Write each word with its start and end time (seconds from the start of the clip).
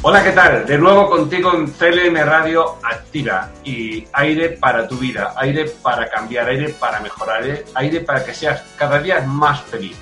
Hola, 0.00 0.22
¿qué 0.22 0.30
tal? 0.30 0.64
De 0.64 0.78
nuevo 0.78 1.10
contigo 1.10 1.52
en 1.54 1.66
CLM 1.66 2.14
Radio 2.24 2.76
Activa 2.84 3.50
y 3.64 4.06
aire 4.12 4.50
para 4.50 4.86
tu 4.86 4.96
vida, 4.96 5.34
aire 5.36 5.64
para 5.82 6.08
cambiar, 6.08 6.48
aire 6.48 6.68
para 6.68 7.00
mejorar, 7.00 7.42
aire 7.74 8.00
para 8.02 8.24
que 8.24 8.32
seas 8.32 8.62
cada 8.76 9.00
día 9.00 9.20
más 9.22 9.60
feliz. 9.62 9.96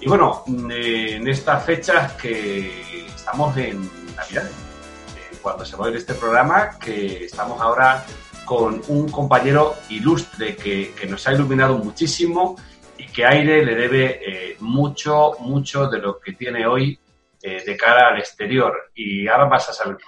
Y 0.00 0.08
bueno, 0.08 0.42
eh, 0.68 1.14
en 1.14 1.28
estas 1.28 1.64
fechas 1.64 2.14
que 2.14 3.06
estamos 3.06 3.56
en 3.56 3.88
Navidad, 4.16 4.46
eh, 4.46 5.36
cuando 5.40 5.64
se 5.64 5.76
va 5.76 5.86
a 5.86 5.90
este 5.90 6.14
programa, 6.14 6.76
que 6.76 7.26
estamos 7.26 7.60
ahora 7.60 8.04
con 8.44 8.82
un 8.88 9.08
compañero 9.10 9.76
ilustre 9.90 10.56
que, 10.56 10.92
nos 11.08 11.24
ha 11.28 11.32
iluminado 11.32 11.78
muchísimo 11.78 12.56
y 12.98 13.06
que 13.06 13.24
Aire 13.24 13.64
le 13.64 13.76
debe 13.76 14.20
eh, 14.26 14.56
mucho, 14.58 15.34
mucho 15.38 15.86
de 15.86 16.00
lo 16.00 16.18
que 16.18 16.32
tiene 16.32 16.66
hoy 16.66 16.98
eh, 17.46 17.62
de 17.62 17.76
cara 17.76 18.08
al 18.08 18.18
exterior. 18.18 18.90
Y 18.94 19.28
ahora 19.28 19.44
vas 19.44 19.68
a 19.68 19.74
saber. 19.74 19.98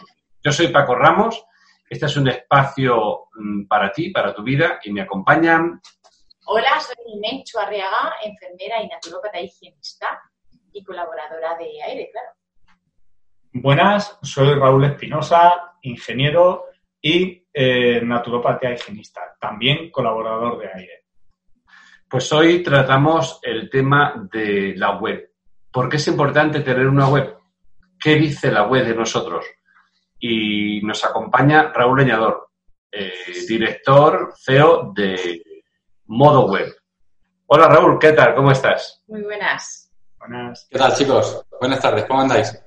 Yo 0.42 0.50
soy 0.50 0.68
Paco 0.68 0.94
Ramos, 0.94 1.44
este 1.86 2.06
es 2.06 2.16
un 2.16 2.28
espacio 2.28 3.28
mm, 3.34 3.66
para 3.66 3.92
ti, 3.92 4.08
para 4.08 4.34
tu 4.34 4.42
vida, 4.42 4.80
y 4.82 4.90
me 4.90 5.02
acompañan. 5.02 5.78
Hola, 6.46 6.80
soy 6.80 7.20
Mencho 7.20 7.58
Arriaga, 7.58 8.14
enfermera 8.24 8.82
y 8.82 8.88
naturópata 8.88 9.38
higienista 9.38 10.18
y 10.72 10.82
colaboradora 10.82 11.58
de 11.58 11.82
Aire, 11.82 12.08
claro. 12.10 12.28
Buenas, 13.52 14.18
soy 14.22 14.54
Raúl 14.54 14.86
Espinosa, 14.86 15.74
ingeniero 15.82 16.66
y 17.02 17.46
eh, 17.52 18.00
naturópata 18.02 18.72
higienista, 18.72 19.36
también 19.38 19.90
colaborador 19.90 20.58
de 20.58 20.70
Aire. 20.72 21.04
Pues 22.08 22.32
hoy 22.32 22.62
tratamos 22.62 23.40
el 23.42 23.68
tema 23.68 24.26
de 24.32 24.72
la 24.74 24.96
web, 24.96 25.35
¿Por 25.76 25.90
qué 25.90 25.98
es 25.98 26.08
importante 26.08 26.60
tener 26.60 26.86
una 26.86 27.06
web? 27.06 27.36
¿Qué 28.02 28.14
dice 28.14 28.50
la 28.50 28.66
web 28.66 28.86
de 28.86 28.94
nosotros? 28.94 29.44
Y 30.18 30.80
nos 30.80 31.04
acompaña 31.04 31.70
Raúl 31.70 31.98
Leñador, 31.98 32.48
eh, 32.90 33.12
director 33.46 34.32
CEO 34.42 34.94
de 34.94 35.42
Modo 36.06 36.46
Web. 36.46 36.74
Hola 37.48 37.68
Raúl, 37.68 37.98
¿qué 37.98 38.12
tal? 38.12 38.34
¿Cómo 38.34 38.52
estás? 38.52 39.04
Muy 39.06 39.20
buenas. 39.20 39.92
Buenas. 40.18 40.66
¿Qué 40.70 40.78
tal 40.78 40.94
chicos? 40.94 41.44
Buenas 41.60 41.80
tardes, 41.80 42.06
¿cómo 42.06 42.22
andáis? 42.22 42.58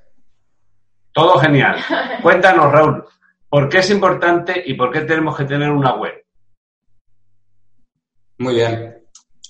Todo 1.12 1.40
genial. 1.40 1.84
Cuéntanos 2.22 2.72
Raúl, 2.72 3.04
¿por 3.50 3.70
qué 3.70 3.80
es 3.80 3.90
importante 3.90 4.62
y 4.64 4.76
por 4.76 4.92
qué 4.92 5.02
tenemos 5.02 5.36
que 5.36 5.46
tener 5.46 5.72
una 5.72 5.96
web? 5.96 6.14
Muy 8.38 8.54
bien. 8.54 9.04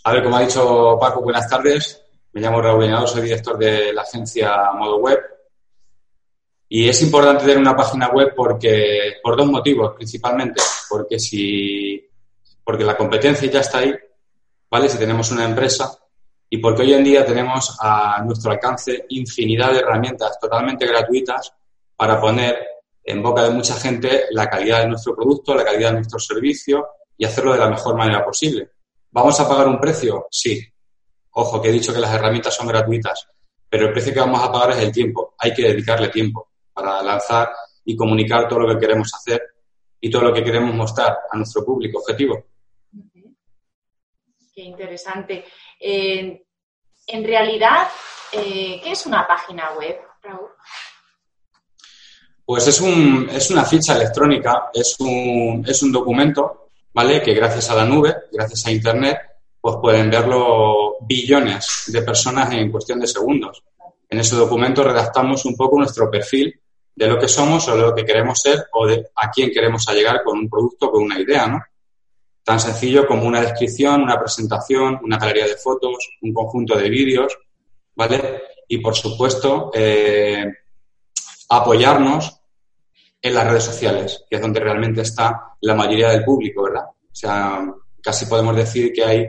A 0.05 0.13
ver, 0.13 0.23
como 0.23 0.37
ha 0.37 0.41
dicho 0.43 0.97
Paco, 0.97 1.21
buenas 1.21 1.49
tardes. 1.49 2.05
Me 2.39 2.45
llamo 2.45 2.61
Raúl 2.61 2.83
Leñador, 2.83 3.09
soy 3.09 3.23
director 3.23 3.57
de 3.57 3.91
la 3.91 4.03
agencia 4.03 4.71
Modo 4.71 4.95
Web. 4.99 5.19
Y 6.69 6.87
es 6.87 7.01
importante 7.01 7.41
tener 7.41 7.57
una 7.57 7.75
página 7.75 8.07
web 8.11 8.31
porque, 8.33 9.17
por 9.21 9.35
dos 9.35 9.47
motivos 9.47 9.93
principalmente. 9.93 10.61
Porque 10.87 11.19
si, 11.19 12.01
porque 12.63 12.85
la 12.85 12.95
competencia 12.95 13.51
ya 13.51 13.59
está 13.59 13.79
ahí, 13.79 13.93
¿vale? 14.71 14.87
Si 14.87 14.97
tenemos 14.97 15.29
una 15.31 15.43
empresa 15.43 15.91
y 16.49 16.59
porque 16.59 16.83
hoy 16.83 16.93
en 16.93 17.03
día 17.03 17.25
tenemos 17.25 17.77
a 17.77 18.23
nuestro 18.23 18.51
alcance 18.51 19.05
infinidad 19.09 19.73
de 19.73 19.79
herramientas 19.79 20.39
totalmente 20.39 20.87
gratuitas 20.87 21.53
para 21.93 22.21
poner 22.21 22.57
en 23.03 23.21
boca 23.21 23.43
de 23.43 23.49
mucha 23.49 23.75
gente 23.75 24.27
la 24.31 24.49
calidad 24.49 24.79
de 24.83 24.87
nuestro 24.87 25.13
producto, 25.13 25.53
la 25.53 25.65
calidad 25.65 25.89
de 25.89 25.95
nuestro 25.95 26.19
servicio 26.19 26.87
y 27.17 27.25
hacerlo 27.25 27.51
de 27.51 27.59
la 27.59 27.69
mejor 27.69 27.97
manera 27.97 28.23
posible. 28.23 28.69
¿Vamos 29.11 29.37
a 29.41 29.49
pagar 29.49 29.67
un 29.67 29.77
precio? 29.77 30.27
Sí. 30.31 30.68
Ojo, 31.31 31.61
que 31.61 31.69
he 31.69 31.71
dicho 31.71 31.93
que 31.93 31.99
las 31.99 32.13
herramientas 32.13 32.55
son 32.55 32.67
gratuitas, 32.67 33.27
pero 33.69 33.87
el 33.87 33.93
precio 33.93 34.13
que 34.13 34.19
vamos 34.19 34.43
a 34.43 34.51
pagar 34.51 34.71
es 34.71 34.79
el 34.79 34.91
tiempo. 34.91 35.35
Hay 35.37 35.53
que 35.53 35.63
dedicarle 35.63 36.09
tiempo 36.09 36.49
para 36.73 37.01
lanzar 37.03 37.49
y 37.85 37.95
comunicar 37.95 38.47
todo 38.47 38.59
lo 38.59 38.73
que 38.73 38.79
queremos 38.79 39.13
hacer 39.13 39.41
y 40.01 40.09
todo 40.09 40.23
lo 40.23 40.33
que 40.33 40.43
queremos 40.43 40.73
mostrar 40.73 41.17
a 41.29 41.37
nuestro 41.37 41.63
público 41.63 41.99
objetivo. 41.99 42.45
Qué 44.53 44.61
interesante. 44.61 45.45
en 45.79 47.23
realidad, 47.23 47.87
eh, 48.31 48.79
¿qué 48.83 48.91
es 48.91 49.05
una 49.05 49.25
página 49.27 49.71
web, 49.71 49.97
Raúl? 50.21 50.49
Pues 52.45 52.67
es, 52.67 52.81
un, 52.81 53.29
es 53.31 53.51
una 53.51 53.63
ficha 53.63 53.95
electrónica, 53.95 54.69
es 54.73 54.95
un, 54.99 55.63
es 55.67 55.83
un 55.83 55.91
documento, 55.91 56.71
¿vale? 56.93 57.21
Que 57.21 57.33
gracias 57.33 57.69
a 57.69 57.75
la 57.75 57.85
nube, 57.85 58.15
gracias 58.31 58.65
a 58.65 58.71
Internet, 58.71 59.19
pues 59.61 59.75
pueden 59.81 60.09
verlo 60.09 60.97
billones 61.01 61.83
de 61.87 62.01
personas 62.01 62.51
en 62.53 62.71
cuestión 62.71 62.99
de 62.99 63.07
segundos. 63.07 63.63
En 64.09 64.19
ese 64.19 64.35
documento 64.35 64.83
redactamos 64.83 65.45
un 65.45 65.55
poco 65.55 65.77
nuestro 65.77 66.09
perfil 66.09 66.59
de 66.95 67.07
lo 67.07 67.19
que 67.19 67.27
somos 67.27 67.67
o 67.67 67.75
de 67.75 67.81
lo 67.81 67.95
que 67.95 68.05
queremos 68.05 68.41
ser 68.41 68.65
o 68.73 68.87
de 68.87 69.05
a 69.15 69.29
quién 69.29 69.51
queremos 69.51 69.85
llegar 69.93 70.23
con 70.23 70.37
un 70.37 70.49
producto, 70.49 70.91
con 70.91 71.03
una 71.03 71.19
idea, 71.19 71.47
¿no? 71.47 71.61
Tan 72.43 72.59
sencillo 72.59 73.05
como 73.05 73.27
una 73.27 73.41
descripción, 73.41 74.01
una 74.01 74.19
presentación, 74.19 74.99
una 75.03 75.17
galería 75.17 75.45
de 75.45 75.55
fotos, 75.55 76.09
un 76.21 76.33
conjunto 76.33 76.75
de 76.75 76.89
vídeos, 76.89 77.37
¿vale? 77.95 78.41
Y 78.67 78.79
por 78.79 78.95
supuesto, 78.95 79.71
eh, 79.73 80.45
apoyarnos 81.49 82.41
en 83.21 83.33
las 83.33 83.47
redes 83.47 83.63
sociales, 83.63 84.25
que 84.29 84.37
es 84.37 84.41
donde 84.41 84.59
realmente 84.59 85.01
está 85.01 85.55
la 85.61 85.75
mayoría 85.75 86.09
del 86.09 86.23
público, 86.23 86.63
¿verdad? 86.63 86.85
O 86.85 87.15
sea, 87.15 87.65
casi 88.01 88.25
podemos 88.25 88.55
decir 88.55 88.91
que 88.93 89.03
hay 89.03 89.27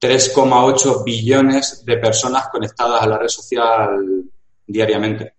3,8 0.00 1.04
billones 1.04 1.84
de 1.84 1.96
personas 1.96 2.48
conectadas 2.48 3.02
a 3.02 3.06
la 3.08 3.18
red 3.18 3.28
social 3.28 4.24
diariamente. 4.66 5.34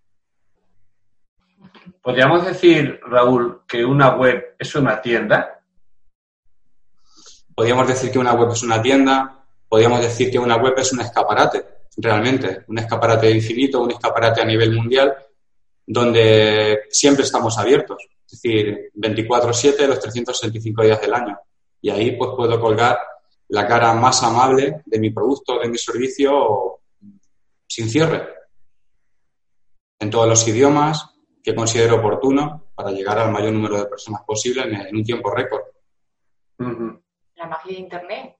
¿Podríamos 2.01 2.45
decir, 2.45 2.99
Raúl, 3.05 3.61
que 3.67 3.85
una 3.85 4.15
web 4.15 4.55
es 4.57 4.75
una 4.75 5.01
tienda? 5.01 5.61
Podríamos 7.53 7.87
decir 7.87 8.11
que 8.11 8.19
una 8.19 8.33
web 8.33 8.51
es 8.51 8.63
una 8.63 8.81
tienda, 8.81 9.45
podríamos 9.67 10.01
decir 10.01 10.31
que 10.31 10.39
una 10.39 10.55
web 10.57 10.73
es 10.77 10.91
un 10.93 11.01
escaparate, 11.01 11.65
realmente, 11.97 12.63
un 12.67 12.79
escaparate 12.79 13.29
infinito, 13.29 13.81
un 13.81 13.91
escaparate 13.91 14.41
a 14.41 14.45
nivel 14.45 14.73
mundial, 14.73 15.13
donde 15.85 16.83
siempre 16.89 17.23
estamos 17.23 17.57
abiertos, 17.57 17.97
es 18.25 18.31
decir, 18.31 18.91
24/7 18.95 19.87
los 19.87 19.99
365 19.99 20.83
días 20.83 21.01
del 21.01 21.13
año. 21.13 21.37
Y 21.81 21.89
ahí 21.89 22.11
pues 22.11 22.31
puedo 22.35 22.59
colgar 22.59 22.97
la 23.49 23.67
cara 23.67 23.93
más 23.93 24.23
amable 24.23 24.81
de 24.85 24.99
mi 24.99 25.09
producto, 25.11 25.59
de 25.59 25.69
mi 25.69 25.77
servicio, 25.77 26.79
sin 27.67 27.89
cierre, 27.89 28.27
en 29.99 30.09
todos 30.09 30.27
los 30.27 30.47
idiomas 30.47 31.15
que 31.43 31.55
considero 31.55 31.97
oportuno 31.97 32.71
para 32.75 32.91
llegar 32.91 33.17
al 33.19 33.31
mayor 33.31 33.53
número 33.53 33.77
de 33.77 33.85
personas 33.85 34.21
posible 34.25 34.63
en, 34.63 34.95
un 34.95 35.03
tiempo 35.03 35.31
récord. 35.31 35.63
La 36.57 37.47
magia 37.47 37.73
de 37.73 37.79
Internet. 37.79 38.35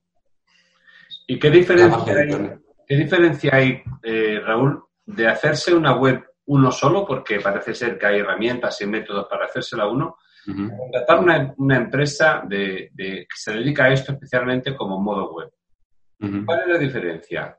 ¿Y 1.28 1.40
qué 1.40 1.50
diferencia 1.50 2.14
hay, 2.14 2.60
¿qué 2.88 2.96
diferencia 2.96 3.52
hay 3.54 3.82
eh, 4.04 4.40
Raúl, 4.44 4.84
de 5.06 5.28
hacerse 5.28 5.74
una 5.74 5.96
web 5.96 6.24
uno 6.46 6.72
solo, 6.72 7.06
porque 7.06 7.40
parece 7.40 7.74
ser 7.76 7.98
que 7.98 8.06
hay 8.08 8.20
herramientas 8.20 8.82
y 8.82 8.88
métodos 8.88 9.28
para 9.30 9.46
hacérsela 9.46 9.88
uno, 9.88 10.18
Contratar 10.56 11.20
una, 11.20 11.78
empresa 11.78 12.44
de, 12.48 12.92
que 12.96 13.26
se 13.36 13.54
dedica 13.54 13.86
a 13.86 13.94
esto 13.94 14.14
especialmente 14.14 14.76
como 14.76 15.00
modo 15.00 15.34
web. 15.34 15.52
¿Cuál 16.46 16.62
es 16.62 16.68
la 16.68 16.78
diferencia? 16.78 17.58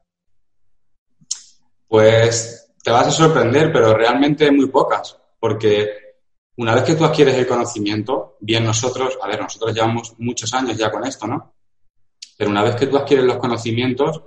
Pues 1.87 2.73
te 2.83 2.91
vas 2.91 3.07
a 3.07 3.11
sorprender, 3.11 3.73
pero 3.73 3.95
realmente 3.95 4.51
muy 4.51 4.69
pocas, 4.69 5.19
porque 5.39 6.11
una 6.57 6.75
vez 6.75 6.85
que 6.85 6.95
tú 6.95 7.05
adquieres 7.05 7.37
el 7.37 7.47
conocimiento, 7.47 8.37
bien 8.41 8.65
nosotros, 8.65 9.19
a 9.23 9.29
ver, 9.29 9.41
nosotros 9.41 9.75
llevamos 9.75 10.15
muchos 10.19 10.53
años 10.53 10.77
ya 10.77 10.91
con 10.91 11.07
esto, 11.07 11.27
¿no? 11.27 11.55
Pero 12.37 12.51
una 12.51 12.63
vez 12.63 12.77
que 12.77 12.87
tú 12.87 12.97
adquieres 12.97 13.25
los 13.25 13.39
conocimientos, 13.39 14.23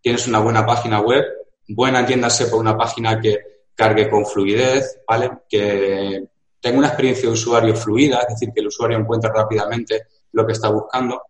tienes 0.00 0.26
una 0.26 0.40
buena 0.40 0.66
página 0.66 1.00
web, 1.00 1.24
buena, 1.68 2.00
entiéndase, 2.00 2.46
por 2.46 2.60
una 2.60 2.76
página 2.76 3.20
que 3.20 3.38
cargue 3.74 4.08
con 4.08 4.26
fluidez, 4.26 5.00
¿vale? 5.08 5.30
Que 5.48 6.24
tenga 6.64 6.78
una 6.78 6.88
experiencia 6.88 7.28
de 7.28 7.34
usuario 7.34 7.76
fluida, 7.76 8.20
es 8.20 8.28
decir, 8.28 8.50
que 8.50 8.62
el 8.62 8.68
usuario 8.68 8.96
encuentre 8.96 9.30
rápidamente 9.30 10.06
lo 10.32 10.46
que 10.46 10.52
está 10.52 10.70
buscando. 10.70 11.24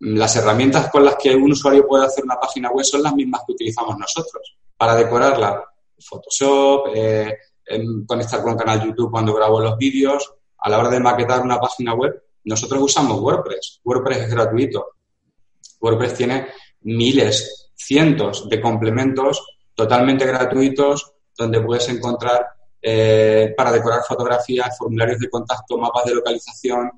las 0.00 0.36
herramientas 0.36 0.90
con 0.90 1.02
las 1.02 1.16
que 1.16 1.34
un 1.34 1.50
usuario 1.50 1.86
puede 1.88 2.04
hacer 2.04 2.24
una 2.24 2.38
página 2.38 2.70
web 2.70 2.84
son 2.84 3.02
las 3.02 3.14
mismas 3.14 3.40
que 3.46 3.52
utilizamos 3.52 3.96
nosotros 3.96 4.58
para 4.76 4.94
decorarla. 4.94 5.64
Photoshop, 5.98 6.88
eh, 6.94 7.38
conectar 8.06 8.42
con 8.42 8.52
el 8.52 8.58
canal 8.58 8.84
YouTube 8.84 9.10
cuando 9.10 9.32
grabo 9.32 9.60
los 9.60 9.78
vídeos. 9.78 10.30
A 10.58 10.68
la 10.68 10.78
hora 10.78 10.90
de 10.90 11.00
maquetar 11.00 11.40
una 11.40 11.58
página 11.58 11.94
web, 11.94 12.22
nosotros 12.44 12.82
usamos 12.82 13.18
WordPress. 13.20 13.80
WordPress 13.82 14.18
es 14.18 14.30
gratuito. 14.30 14.88
WordPress 15.80 16.14
tiene 16.14 16.48
miles, 16.82 17.70
cientos 17.74 18.46
de 18.46 18.60
complementos 18.60 19.42
totalmente 19.74 20.26
gratuitos 20.26 21.14
donde 21.36 21.62
puedes 21.62 21.88
encontrar 21.88 22.46
eh, 22.80 23.54
para 23.56 23.72
decorar 23.72 24.02
fotografías, 24.06 24.76
formularios 24.78 25.18
de 25.18 25.30
contacto, 25.30 25.78
mapas 25.78 26.04
de 26.06 26.14
localización, 26.14 26.90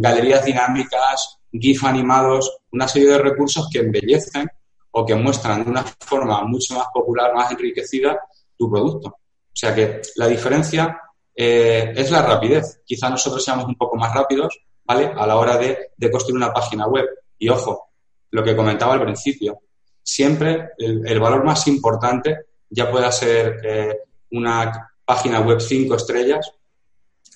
galerías 0.00 0.44
dinámicas, 0.44 1.40
GIF 1.52 1.84
animados, 1.84 2.58
una 2.72 2.88
serie 2.88 3.08
de 3.08 3.18
recursos 3.18 3.68
que 3.70 3.80
embellecen 3.80 4.48
o 4.92 5.04
que 5.04 5.14
muestran 5.14 5.64
de 5.64 5.70
una 5.70 5.84
forma 5.84 6.42
mucho 6.44 6.74
más 6.74 6.86
popular, 6.92 7.34
más 7.34 7.50
enriquecida 7.52 8.18
tu 8.56 8.70
producto. 8.70 9.08
O 9.08 9.56
sea 9.60 9.74
que 9.74 10.00
la 10.16 10.26
diferencia 10.26 11.00
eh, 11.34 11.92
es 11.96 12.10
la 12.10 12.22
rapidez. 12.22 12.80
Quizá 12.84 13.08
nosotros 13.10 13.44
seamos 13.44 13.66
un 13.66 13.74
poco 13.74 13.96
más 13.96 14.14
rápidos, 14.14 14.60
¿vale? 14.84 15.12
A 15.16 15.26
la 15.26 15.36
hora 15.36 15.56
de, 15.56 15.92
construir 16.10 16.36
una 16.36 16.52
página 16.52 16.86
web. 16.86 17.08
Y 17.38 17.48
ojo, 17.48 17.90
lo 18.30 18.44
que 18.44 18.56
comentaba 18.56 18.94
al 18.94 19.02
principio, 19.02 19.60
siempre 20.02 20.70
el, 20.78 21.20
valor 21.20 21.44
más 21.44 21.66
importante, 21.66 22.46
ya 22.68 22.90
pueda 22.90 23.10
ser 23.10 23.60
eh, 23.64 23.98
una 24.32 24.92
página 25.04 25.40
web 25.40 25.60
cinco 25.60 25.96
estrellas, 25.96 26.50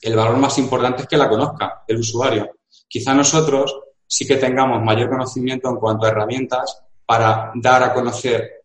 el 0.00 0.16
valor 0.16 0.36
más 0.36 0.58
importante 0.58 1.02
es 1.02 1.08
que 1.08 1.16
la 1.16 1.28
conozca 1.28 1.84
el 1.88 1.98
usuario. 1.98 2.56
Quizá 2.88 3.14
nosotros 3.14 3.74
sí 4.06 4.26
que 4.26 4.36
tengamos 4.36 4.82
mayor 4.82 5.08
conocimiento 5.08 5.68
en 5.70 5.76
cuanto 5.76 6.06
a 6.06 6.10
herramientas 6.10 6.82
para 7.06 7.52
dar 7.54 7.82
a 7.82 7.92
conocer 7.92 8.64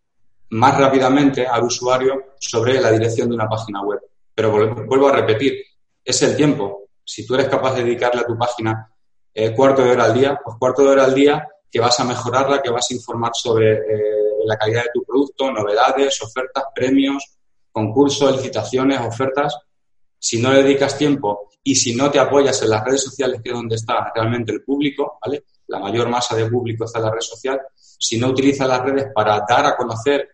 más 0.51 0.77
rápidamente 0.77 1.45
al 1.45 1.63
usuario 1.63 2.33
sobre 2.39 2.79
la 2.79 2.91
dirección 2.91 3.29
de 3.29 3.35
una 3.35 3.47
página 3.47 3.81
web. 3.83 3.99
Pero 4.33 4.51
vuelvo 4.85 5.07
a 5.09 5.13
repetir, 5.13 5.63
es 6.03 6.21
el 6.23 6.35
tiempo. 6.35 6.89
Si 7.03 7.25
tú 7.25 7.35
eres 7.35 7.47
capaz 7.47 7.75
de 7.75 7.83
dedicarle 7.83 8.21
a 8.21 8.25
tu 8.25 8.37
página 8.37 8.91
eh, 9.33 9.53
cuarto 9.55 9.83
de 9.83 9.91
hora 9.91 10.05
al 10.05 10.13
día, 10.13 10.39
pues 10.43 10.57
cuarto 10.59 10.83
de 10.83 10.89
hora 10.89 11.05
al 11.05 11.13
día 11.13 11.47
que 11.71 11.79
vas 11.79 11.99
a 11.99 12.03
mejorarla, 12.03 12.61
que 12.61 12.71
vas 12.71 12.87
a 12.89 12.93
informar 12.93 13.31
sobre 13.33 13.73
eh, 13.73 14.19
la 14.45 14.57
calidad 14.57 14.83
de 14.83 14.89
tu 14.93 15.03
producto, 15.03 15.51
novedades, 15.51 16.21
ofertas, 16.21 16.63
premios, 16.73 17.23
concursos, 17.79 18.35
licitaciones, 18.35 18.99
ofertas. 19.01 19.57
Si 20.17 20.41
no 20.41 20.51
le 20.51 20.63
dedicas 20.63 20.97
tiempo 20.97 21.49
y 21.63 21.75
si 21.75 21.95
no 21.95 22.11
te 22.11 22.19
apoyas 22.19 22.61
en 22.61 22.69
las 22.69 22.83
redes 22.83 23.03
sociales, 23.03 23.41
que 23.41 23.49
es 23.49 23.55
donde 23.55 23.75
está 23.75 24.11
realmente 24.13 24.51
el 24.51 24.63
público, 24.63 25.17
¿vale? 25.23 25.43
La 25.67 25.79
mayor 25.79 26.09
masa 26.09 26.35
de 26.35 26.49
público 26.49 26.85
está 26.85 26.99
en 26.99 27.05
la 27.05 27.11
red 27.11 27.21
social. 27.21 27.61
Si 27.75 28.17
no 28.17 28.27
utilizas 28.29 28.67
las 28.67 28.81
redes 28.81 29.07
para 29.13 29.45
dar 29.47 29.65
a 29.65 29.77
conocer 29.77 30.29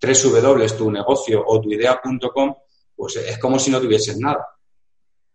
W, 0.00 0.68
tu 0.78 0.90
negocio 0.90 1.44
o 1.46 1.60
tu 1.60 1.70
idea.com, 1.70 2.54
pues 2.96 3.16
es 3.16 3.38
como 3.38 3.58
si 3.58 3.70
no 3.70 3.80
tuvieses 3.80 4.16
nada. 4.18 4.46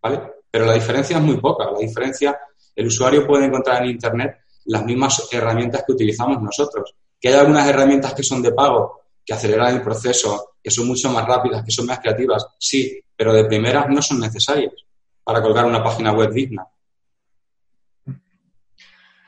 ¿Vale? 0.02 0.22
Pero 0.50 0.66
la 0.66 0.74
diferencia 0.74 1.18
es 1.18 1.24
muy 1.24 1.38
poca. 1.38 1.70
La 1.72 1.80
diferencia, 1.80 2.40
el 2.76 2.88
usuario 2.88 3.28
puede 3.28 3.46
encontrar 3.46 3.84
en 3.84 3.92
Internet 3.92 4.38
las 4.66 4.84
mismas 4.84 5.28
herramientas 5.32 5.84
que 5.86 5.94
utilizamos 5.94 6.42
nosotros. 6.42 6.96
Que 7.20 7.30
hay 7.30 7.36
algunas 7.36 7.68
herramientas 7.68 8.14
que 8.14 8.24
son 8.24 8.42
de 8.42 8.52
pago, 8.52 9.05
que 9.26 9.34
aceleran 9.34 9.76
el 9.76 9.82
proceso, 9.82 10.56
que 10.62 10.72
son 10.72 10.88
mucho 10.88 11.10
más 11.10 11.26
rápidas, 11.26 11.64
que 11.64 11.72
son 11.72 11.86
más 11.86 12.00
creativas, 12.00 12.46
sí, 12.60 13.00
pero 13.16 13.34
de 13.34 13.46
primeras 13.46 13.90
no 13.90 14.02
son 14.02 14.20
necesarias 14.20 14.74
para 15.24 15.42
colgar 15.42 15.66
una 15.66 15.84
página 15.84 16.12
web 16.14 16.32
digna. 16.32 16.66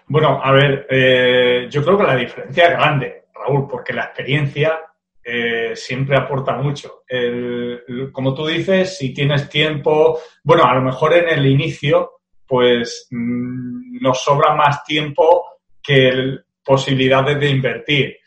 Bueno, 0.08 0.40
a 0.42 0.52
ver, 0.52 0.88
eh, 0.90 1.68
yo 1.70 1.84
creo 1.84 1.98
que 1.98 2.04
la 2.04 2.16
diferencia 2.16 2.66
es 2.66 2.72
grande, 2.72 3.24
Raúl, 3.34 3.68
porque 3.68 3.94
la 3.94 4.06
experiencia 4.06 4.80
eh, 5.24 5.76
siempre 5.76 6.16
aporta 6.16 6.54
mucho. 6.54 7.04
como 8.14 8.34
tú 8.34 8.46
dices, 8.46 8.98
si 8.98 9.14
tienes 9.14 9.50
tiempo, 9.50 10.20
bueno, 10.44 10.64
a 10.64 10.76
lo 10.76 10.82
mejor 10.82 11.14
en 11.14 11.30
el 11.30 11.46
inicio 11.46 12.18
pues 12.48 13.08
mm, 13.12 14.02
nos 14.02 14.24
sobra 14.24 14.56
más 14.56 14.84
tiempo 14.84 15.44
que 15.84 16.38
posibilidades 16.64 17.40
de 17.40 17.50
invertir. 17.50 18.18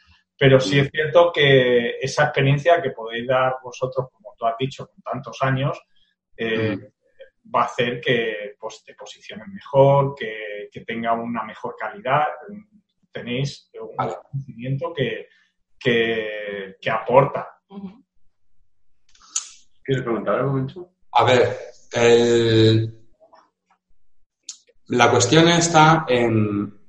Pero 0.40 0.58
sí 0.58 0.78
es 0.78 0.88
cierto 0.90 1.30
que 1.30 1.98
esa 2.00 2.24
experiencia 2.24 2.80
que 2.80 2.92
podéis 2.92 3.26
dar 3.26 3.56
vosotros, 3.62 4.08
como 4.10 4.34
tú 4.38 4.46
has 4.46 4.56
dicho, 4.58 4.86
con 4.88 5.02
tantos 5.02 5.36
años, 5.42 5.78
eh, 6.34 6.78
va 7.54 7.60
a 7.60 7.64
hacer 7.66 8.00
que 8.00 8.54
pues, 8.58 8.82
te 8.82 8.94
posiciones 8.94 9.46
mejor, 9.48 10.14
que, 10.14 10.80
tenga 10.86 11.12
una 11.12 11.44
mejor 11.44 11.76
calidad. 11.78 12.24
Tenéis 13.12 13.70
un 13.78 13.94
conocimiento 13.94 14.94
que, 14.94 15.28
que, 15.78 16.90
aporta. 16.90 17.46
¿Quieres 19.84 20.02
preguntar 20.02 20.36
algo, 20.36 20.52
momento? 20.52 20.90
A 21.12 21.24
ver, 21.24 21.58
el, 21.92 22.98
la 24.86 25.10
cuestión 25.10 25.48
está 25.48 26.06
en, 26.08 26.80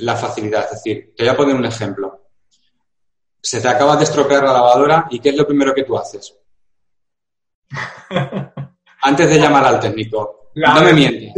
la 0.00 0.16
facilidad. 0.16 0.64
Es 0.64 0.82
decir, 0.82 1.14
te 1.16 1.22
voy 1.22 1.32
a 1.32 1.36
poner 1.36 1.54
un 1.54 1.64
ejemplo. 1.64 2.23
Se 3.44 3.60
te 3.60 3.68
acaba 3.68 3.94
de 3.94 4.04
estropear 4.04 4.42
la 4.42 4.54
lavadora 4.54 5.06
y 5.10 5.20
¿qué 5.20 5.28
es 5.28 5.36
lo 5.36 5.46
primero 5.46 5.74
que 5.74 5.82
tú 5.84 5.98
haces? 5.98 6.34
Antes 9.02 9.28
de 9.28 9.38
llamar 9.38 9.66
al 9.66 9.78
técnico. 9.78 10.48
no 10.54 10.80
me 10.80 10.94
mientes. 10.94 11.32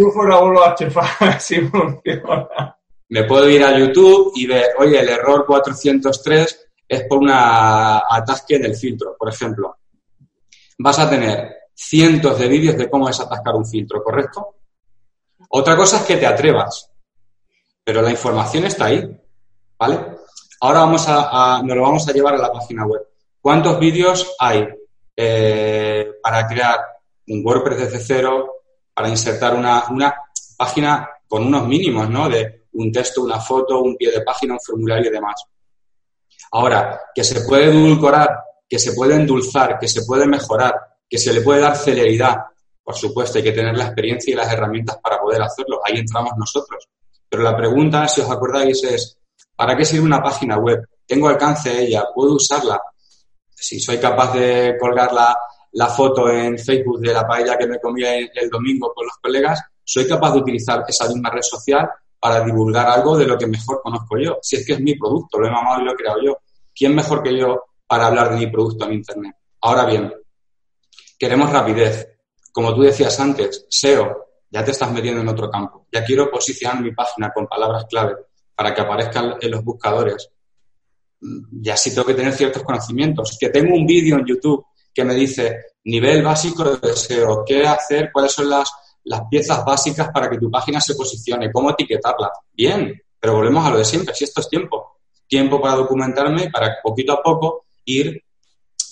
Me 3.08 3.24
puedo 3.24 3.48
ir 3.48 3.64
a 3.64 3.76
YouTube 3.76 4.32
y 4.36 4.46
ver, 4.46 4.70
oye, 4.78 5.00
el 5.00 5.08
error 5.08 5.44
403 5.46 6.68
es 6.88 7.02
por 7.08 7.18
una 7.18 7.98
atasque 8.08 8.58
del 8.60 8.76
filtro, 8.76 9.16
por 9.18 9.28
ejemplo. 9.28 9.76
Vas 10.78 10.98
a 11.00 11.10
tener 11.10 11.56
cientos 11.74 12.38
de 12.38 12.46
vídeos 12.46 12.76
de 12.76 12.88
cómo 12.88 13.08
desatascar 13.08 13.54
un 13.56 13.66
filtro, 13.66 14.02
¿correcto? 14.02 14.56
Otra 15.50 15.76
cosa 15.76 15.98
es 15.98 16.02
que 16.04 16.16
te 16.16 16.26
atrevas, 16.26 16.88
pero 17.82 18.00
la 18.00 18.10
información 18.10 18.64
está 18.64 18.86
ahí, 18.86 19.20
¿vale? 19.76 20.16
Ahora 20.60 20.80
vamos 20.80 21.04
a, 21.08 21.62
nos 21.64 21.76
lo 21.76 21.82
vamos 21.82 22.08
a 22.08 22.12
llevar 22.12 22.34
a 22.34 22.38
la 22.38 22.52
página 22.52 22.86
web. 22.86 23.02
¿Cuántos 23.40 23.78
vídeos 23.78 24.34
hay 24.38 24.66
eh, 25.14 26.12
para 26.22 26.46
crear 26.46 26.80
un 27.28 27.42
WordPress 27.44 27.78
desde 27.78 28.00
cero, 28.00 28.54
para 28.92 29.08
insertar 29.08 29.54
una, 29.54 29.84
una 29.90 30.14
página 30.56 31.08
con 31.28 31.46
unos 31.46 31.66
mínimos, 31.66 32.08
¿no? 32.08 32.28
De 32.28 32.66
un 32.72 32.92
texto, 32.92 33.22
una 33.22 33.40
foto, 33.40 33.80
un 33.80 33.96
pie 33.96 34.10
de 34.10 34.22
página, 34.22 34.54
un 34.54 34.60
formulario 34.60 35.10
y 35.10 35.12
demás. 35.12 35.44
Ahora, 36.52 37.00
que 37.14 37.24
se 37.24 37.40
puede 37.42 37.64
edulcorar, 37.66 38.30
que 38.68 38.78
se 38.78 38.92
puede 38.92 39.14
endulzar, 39.14 39.78
que 39.78 39.88
se 39.88 40.04
puede 40.04 40.26
mejorar, 40.26 40.74
que 41.08 41.18
se 41.18 41.32
le 41.32 41.40
puede 41.40 41.60
dar 41.60 41.76
celeridad, 41.76 42.36
por 42.86 42.94
supuesto, 42.94 43.38
hay 43.38 43.44
que 43.44 43.50
tener 43.50 43.76
la 43.76 43.86
experiencia 43.86 44.32
y 44.32 44.36
las 44.36 44.52
herramientas 44.52 44.98
para 45.02 45.18
poder 45.18 45.42
hacerlo. 45.42 45.80
Ahí 45.84 45.98
entramos 45.98 46.32
nosotros. 46.36 46.88
Pero 47.28 47.42
la 47.42 47.56
pregunta, 47.56 48.06
si 48.06 48.20
os 48.20 48.30
acordáis, 48.30 48.84
es, 48.84 49.18
¿para 49.56 49.76
qué 49.76 49.84
sirve 49.84 50.04
una 50.04 50.22
página 50.22 50.58
web? 50.58 50.86
¿Tengo 51.06 51.28
alcance 51.28 51.82
ella? 51.82 52.04
¿Puedo 52.14 52.34
usarla? 52.34 52.80
Si 53.54 53.80
soy 53.80 53.98
capaz 53.98 54.34
de 54.34 54.76
colgar 54.78 55.12
la, 55.12 55.88
foto 55.88 56.30
en 56.30 56.58
Facebook 56.58 57.00
de 57.00 57.12
la 57.12 57.26
paella 57.26 57.56
que 57.56 57.66
me 57.66 57.80
comí 57.80 58.02
el 58.04 58.50
domingo 58.50 58.92
con 58.94 59.06
los 59.06 59.16
colegas, 59.20 59.60
¿soy 59.82 60.06
capaz 60.06 60.32
de 60.32 60.40
utilizar 60.40 60.84
esa 60.86 61.08
misma 61.08 61.30
red 61.30 61.42
social 61.42 61.88
para 62.18 62.40
divulgar 62.40 62.86
algo 62.88 63.16
de 63.16 63.26
lo 63.26 63.38
que 63.38 63.46
mejor 63.46 63.80
conozco 63.82 64.18
yo? 64.18 64.38
Si 64.42 64.56
es 64.56 64.66
que 64.66 64.74
es 64.74 64.80
mi 64.80 64.94
producto, 64.94 65.38
lo 65.38 65.46
he 65.46 65.50
mamado 65.50 65.80
y 65.80 65.84
lo 65.84 65.92
he 65.92 65.96
creado 65.96 66.22
yo. 66.22 66.38
¿Quién 66.74 66.94
mejor 66.94 67.22
que 67.22 67.36
yo 67.36 67.64
para 67.86 68.08
hablar 68.08 68.30
de 68.30 68.36
mi 68.36 68.46
producto 68.48 68.84
en 68.84 68.94
Internet? 68.94 69.36
Ahora 69.60 69.84
bien, 69.84 70.12
queremos 71.18 71.50
rapidez, 71.50 72.08
como 72.52 72.74
tú 72.74 72.82
decías 72.82 73.18
antes, 73.20 73.66
SEO, 73.68 74.26
ya 74.50 74.64
te 74.64 74.72
estás 74.72 74.90
metiendo 74.90 75.20
en 75.20 75.28
otro 75.28 75.50
campo. 75.50 75.86
Ya 75.92 76.04
quiero 76.04 76.30
posicionar 76.30 76.82
mi 76.82 76.92
página 76.92 77.30
con 77.32 77.46
palabras 77.46 77.86
clave 77.88 78.14
para 78.56 78.74
que 78.74 78.80
aparezcan 78.80 79.34
en 79.40 79.50
los 79.50 79.62
buscadores. 79.62 80.30
Ya 81.60 81.76
sí 81.76 81.90
tengo 81.94 82.06
que 82.06 82.14
tener 82.14 82.32
ciertos 82.32 82.62
conocimientos. 82.62 83.36
Que 83.38 83.50
tengo 83.50 83.74
un 83.74 83.86
vídeo 83.86 84.16
en 84.16 84.26
YouTube 84.26 84.64
que 84.92 85.04
me 85.04 85.14
dice 85.14 85.56
nivel 85.84 86.22
básico 86.22 86.64
de 86.64 86.96
SEO, 86.96 87.44
qué 87.46 87.66
hacer, 87.66 88.10
cuáles 88.12 88.32
son 88.32 88.48
las, 88.48 88.72
las 89.04 89.22
piezas 89.30 89.64
básicas 89.64 90.08
para 90.12 90.28
que 90.30 90.38
tu 90.38 90.50
página 90.50 90.80
se 90.80 90.94
posicione, 90.94 91.52
cómo 91.52 91.70
etiquetarla. 91.70 92.32
Bien, 92.52 93.00
pero 93.20 93.34
volvemos 93.34 93.64
a 93.64 93.70
lo 93.70 93.78
de 93.78 93.84
siempre, 93.84 94.14
si 94.14 94.24
esto 94.24 94.40
es 94.40 94.48
tiempo. 94.48 94.96
Tiempo 95.28 95.60
para 95.60 95.74
documentarme, 95.74 96.50
para 96.50 96.76
poquito 96.82 97.12
a 97.12 97.22
poco 97.22 97.66
ir 97.84 98.24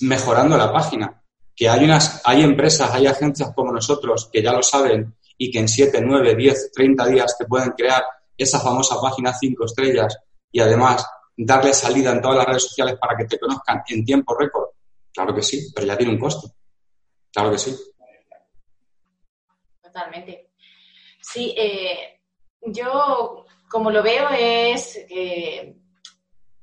mejorando 0.00 0.56
la 0.56 0.72
página 0.72 1.20
que 1.56 1.68
hay, 1.68 1.84
unas, 1.84 2.20
hay 2.24 2.42
empresas, 2.42 2.90
hay 2.92 3.06
agencias 3.06 3.52
como 3.54 3.72
nosotros 3.72 4.28
que 4.32 4.42
ya 4.42 4.52
lo 4.52 4.62
saben 4.62 5.14
y 5.38 5.50
que 5.50 5.60
en 5.60 5.68
7, 5.68 6.00
9, 6.04 6.34
10, 6.34 6.72
30 6.72 7.06
días 7.06 7.36
te 7.38 7.46
pueden 7.46 7.70
crear 7.70 8.02
esa 8.36 8.60
famosa 8.60 9.00
página 9.00 9.32
5 9.32 9.64
estrellas 9.64 10.16
y 10.50 10.60
además 10.60 11.06
darle 11.36 11.72
salida 11.72 12.12
en 12.12 12.20
todas 12.20 12.38
las 12.38 12.46
redes 12.46 12.68
sociales 12.68 12.96
para 13.00 13.16
que 13.16 13.24
te 13.24 13.38
conozcan 13.38 13.82
en 13.88 14.04
tiempo 14.04 14.36
récord. 14.36 14.68
Claro 15.12 15.34
que 15.34 15.42
sí, 15.42 15.70
pero 15.74 15.86
ya 15.86 15.96
tiene 15.96 16.12
un 16.12 16.18
costo. 16.18 16.48
Claro 17.32 17.50
que 17.50 17.58
sí. 17.58 17.76
Totalmente. 19.82 20.50
Sí, 21.20 21.54
eh, 21.56 22.20
yo 22.62 23.44
como 23.68 23.90
lo 23.90 24.02
veo 24.02 24.28
es 24.30 25.04
que 25.08 25.76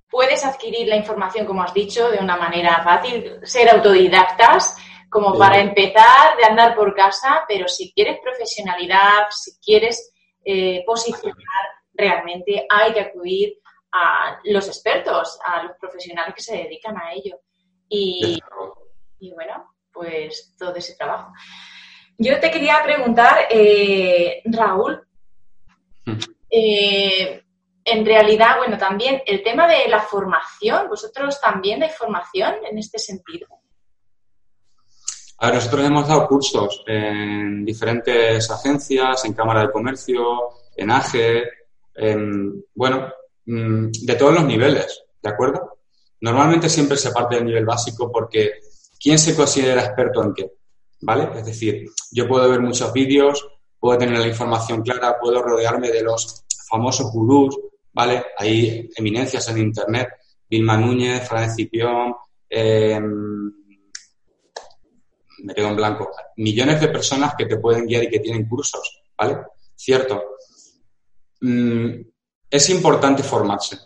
puedes 0.09 0.43
adquirir 0.45 0.87
la 0.87 0.97
información, 0.97 1.45
como 1.45 1.63
has 1.63 1.73
dicho, 1.73 2.09
de 2.09 2.19
una 2.19 2.37
manera 2.37 2.81
fácil, 2.83 3.39
ser 3.43 3.69
autodidactas, 3.69 4.75
como 5.09 5.37
para 5.37 5.59
empezar 5.59 6.37
de 6.37 6.45
andar 6.45 6.75
por 6.75 6.93
casa, 6.95 7.43
pero 7.47 7.67
si 7.67 7.91
quieres 7.93 8.19
profesionalidad, 8.23 9.27
si 9.29 9.57
quieres 9.59 10.10
eh, 10.43 10.83
posicionar, 10.85 11.65
realmente 11.93 12.65
hay 12.69 12.93
que 12.93 13.01
acudir 13.01 13.59
a 13.91 14.39
los 14.45 14.67
expertos, 14.67 15.39
a 15.45 15.63
los 15.63 15.77
profesionales 15.77 16.33
que 16.35 16.41
se 16.41 16.57
dedican 16.57 16.97
a 16.97 17.13
ello. 17.13 17.39
Y, 17.89 18.41
bueno, 19.33 19.75
pues 19.91 20.55
todo 20.57 20.75
ese 20.75 20.95
trabajo. 20.95 21.33
Yo 22.17 22.39
te 22.39 22.49
quería 22.49 22.81
preguntar, 22.83 23.47
eh, 23.49 24.41
Raúl, 24.45 25.05
eh, 26.49 27.43
en 27.83 28.05
realidad, 28.05 28.57
bueno, 28.57 28.77
también 28.77 29.21
el 29.25 29.43
tema 29.43 29.67
de 29.67 29.87
la 29.87 29.99
formación, 29.99 30.87
¿vosotros 30.87 31.41
también 31.41 31.79
dais 31.79 31.97
formación 31.97 32.55
en 32.69 32.77
este 32.77 32.99
sentido? 32.99 33.47
A 35.43 35.47
ver, 35.47 35.55
nosotros 35.55 35.83
hemos 35.83 36.07
dado 36.07 36.27
cursos 36.27 36.83
en 36.85 37.65
diferentes 37.65 38.51
agencias, 38.51 39.25
en 39.25 39.33
Cámara 39.33 39.61
de 39.61 39.71
Comercio, 39.71 40.23
en 40.75 40.91
AGE, 40.91 41.43
en, 41.95 42.63
bueno, 42.75 43.11
mm, 43.47 43.87
de 43.89 44.15
todos 44.15 44.35
los 44.35 44.45
niveles, 44.45 45.03
¿de 45.19 45.29
acuerdo? 45.29 45.79
Normalmente 46.19 46.69
siempre 46.69 46.95
se 46.95 47.11
parte 47.11 47.37
del 47.37 47.45
nivel 47.45 47.65
básico 47.65 48.11
porque 48.11 48.59
¿quién 48.99 49.17
se 49.17 49.35
considera 49.35 49.83
experto 49.83 50.23
en 50.23 50.33
qué? 50.35 50.51
¿Vale? 51.01 51.29
Es 51.35 51.45
decir, 51.47 51.89
yo 52.11 52.27
puedo 52.27 52.47
ver 52.47 52.59
muchos 52.59 52.93
vídeos, 52.93 53.43
puedo 53.79 53.97
tener 53.97 54.19
la 54.19 54.27
información 54.27 54.83
clara, 54.83 55.17
puedo 55.19 55.41
rodearme 55.41 55.89
de 55.89 56.03
los 56.03 56.45
famosos 56.69 57.11
gurús, 57.11 57.57
¿vale? 57.91 58.25
Hay 58.37 58.87
eminencias 58.95 59.49
en 59.49 59.57
Internet, 59.57 60.09
Vilma 60.47 60.77
Núñez, 60.77 61.27
Fran 61.27 61.49
Cipión, 61.49 62.13
em, 62.47 63.60
me 65.43 65.53
quedo 65.53 65.69
en 65.69 65.75
blanco, 65.75 66.11
millones 66.37 66.81
de 66.81 66.87
personas 66.87 67.35
que 67.37 67.45
te 67.45 67.57
pueden 67.57 67.85
guiar 67.85 68.03
y 68.03 68.09
que 68.09 68.19
tienen 68.19 68.47
cursos, 68.47 69.01
¿vale? 69.17 69.37
Cierto. 69.75 70.35
Mm, 71.41 72.01
es 72.49 72.69
importante 72.69 73.23
formarse, 73.23 73.77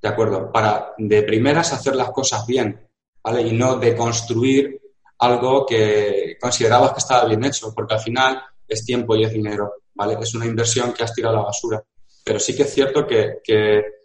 ¿de 0.00 0.08
acuerdo? 0.08 0.50
Para 0.50 0.94
de 0.96 1.22
primeras 1.22 1.72
hacer 1.72 1.96
las 1.96 2.10
cosas 2.10 2.46
bien, 2.46 2.88
¿vale? 3.22 3.42
Y 3.42 3.52
no 3.52 3.76
de 3.76 3.96
construir 3.96 4.80
algo 5.18 5.64
que 5.66 6.36
considerabas 6.40 6.92
que 6.92 6.98
estaba 6.98 7.26
bien 7.26 7.44
hecho, 7.44 7.72
porque 7.74 7.94
al 7.94 8.00
final 8.00 8.42
es 8.66 8.84
tiempo 8.84 9.14
y 9.14 9.24
es 9.24 9.32
dinero, 9.32 9.74
¿vale? 9.94 10.16
Es 10.20 10.34
una 10.34 10.46
inversión 10.46 10.92
que 10.92 11.04
has 11.04 11.14
tirado 11.14 11.36
a 11.36 11.40
la 11.40 11.46
basura. 11.46 11.82
Pero 12.24 12.38
sí 12.38 12.56
que 12.56 12.62
es 12.62 12.72
cierto 12.72 13.06
que, 13.06 13.40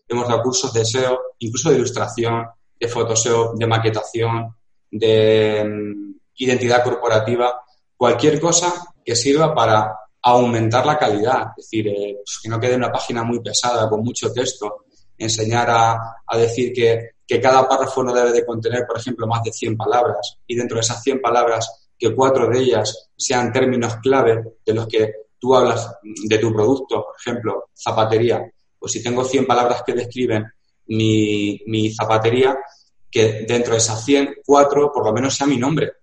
hemos 0.10 0.28
dado 0.28 0.42
cursos 0.44 0.72
de 0.74 0.86
SEO, 0.86 1.20
incluso 1.40 1.70
de 1.70 1.78
ilustración, 1.78 2.46
de 2.80 2.88
fotoseo, 2.88 3.54
de 3.56 3.68
maquetación, 3.68 4.56
de 4.90 5.64
mm, 5.66 6.17
identidad 6.38 6.84
corporativa, 6.84 7.62
cualquier 7.96 8.40
cosa 8.40 8.74
que 9.04 9.16
sirva 9.16 9.54
para 9.54 9.94
aumentar 10.22 10.86
la 10.86 10.98
calidad, 10.98 11.48
es 11.58 11.66
decir, 11.66 11.88
eh, 11.88 12.18
pues 12.18 12.40
que 12.42 12.50
no 12.50 12.60
quede 12.60 12.76
una 12.76 12.92
página 12.92 13.24
muy 13.24 13.40
pesada 13.40 13.90
con 13.90 14.02
mucho 14.04 14.32
texto, 14.32 14.86
enseñar 15.18 15.68
a, 15.70 16.38
decir 16.38 16.72
que, 16.74 17.12
que, 17.26 17.42
cada 17.42 17.68
párrafo 17.68 18.04
no 18.04 18.14
debe 18.14 18.32
de 18.32 18.46
contener, 18.46 18.86
por 18.86 19.00
ejemplo, 19.00 19.26
más 19.26 19.42
de 19.44 19.52
100 19.52 19.76
palabras 19.76 20.38
y 20.46 20.56
dentro 20.56 20.76
de 20.76 20.82
esas 20.82 21.02
100 21.02 21.22
palabras 21.22 21.90
que 21.98 22.14
cuatro 22.14 22.48
de 22.48 22.60
ellas 22.60 23.10
sean 23.16 23.52
términos 23.52 23.96
clave 23.98 24.44
de 24.64 24.74
los 24.74 24.88
que 24.88 25.12
tú 25.40 25.56
hablas 25.56 25.96
de 26.04 26.38
tu 26.38 26.54
producto, 26.54 27.06
por 27.06 27.16
ejemplo, 27.20 27.70
zapatería, 27.74 28.44
pues 28.78 28.92
si 28.92 29.02
tengo 29.02 29.24
100 29.24 29.48
palabras 29.48 29.84
que 29.84 29.94
describen 29.94 30.46
mi, 30.88 31.60
mi 31.66 31.92
zapatería, 31.94 32.58
que 33.10 33.46
dentro 33.48 33.74
de 33.74 33.80
esas 33.80 34.04
100, 34.04 34.36
cuatro 34.46 34.92
por 34.92 35.06
lo 35.06 35.14
menos 35.14 35.36
sea 35.36 35.48
mi 35.48 35.58
nombre. 35.58 35.94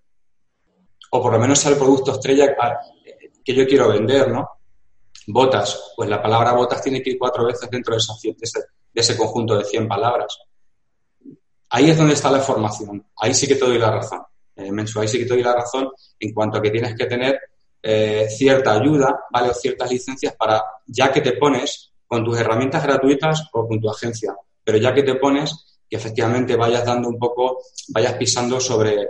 O 1.16 1.22
por 1.22 1.32
lo 1.32 1.38
menos 1.38 1.60
sea 1.60 1.70
el 1.70 1.78
producto 1.78 2.10
estrella 2.10 2.56
que 3.44 3.54
yo 3.54 3.64
quiero 3.68 3.88
vender, 3.88 4.32
¿no? 4.32 4.48
Botas, 5.28 5.92
pues 5.94 6.08
la 6.08 6.20
palabra 6.20 6.54
botas 6.54 6.82
tiene 6.82 7.00
que 7.00 7.10
ir 7.10 7.18
cuatro 7.20 7.46
veces 7.46 7.70
dentro 7.70 7.94
de, 7.94 8.00
ese, 8.42 8.58
de 8.92 9.00
ese 9.00 9.16
conjunto 9.16 9.56
de 9.56 9.64
100 9.64 9.86
palabras. 9.86 10.36
Ahí 11.70 11.88
es 11.88 11.96
donde 11.96 12.14
está 12.14 12.32
la 12.32 12.40
formación. 12.40 13.06
Ahí 13.16 13.32
sí 13.32 13.46
que 13.46 13.54
te 13.54 13.64
doy 13.64 13.78
la 13.78 13.92
razón. 13.92 14.22
Eh, 14.56 14.68
ahí 14.72 15.08
sí 15.08 15.18
que 15.18 15.24
te 15.24 15.34
doy 15.34 15.44
la 15.44 15.54
razón 15.54 15.88
en 16.18 16.34
cuanto 16.34 16.58
a 16.58 16.62
que 16.62 16.70
tienes 16.70 16.96
que 16.96 17.06
tener 17.06 17.38
eh, 17.80 18.26
cierta 18.28 18.72
ayuda, 18.72 19.26
¿vale? 19.30 19.50
O 19.50 19.54
ciertas 19.54 19.88
licencias 19.92 20.34
para, 20.34 20.64
ya 20.84 21.12
que 21.12 21.20
te 21.20 21.34
pones 21.34 21.92
con 22.08 22.24
tus 22.24 22.36
herramientas 22.36 22.82
gratuitas 22.82 23.48
o 23.52 23.68
con 23.68 23.80
tu 23.80 23.88
agencia, 23.88 24.34
pero 24.64 24.78
ya 24.78 24.92
que 24.92 25.04
te 25.04 25.14
pones, 25.14 25.78
que 25.88 25.94
efectivamente 25.94 26.56
vayas 26.56 26.84
dando 26.84 27.08
un 27.08 27.20
poco, 27.20 27.62
vayas 27.90 28.14
pisando 28.14 28.58
sobre, 28.58 29.02
eh, 29.02 29.08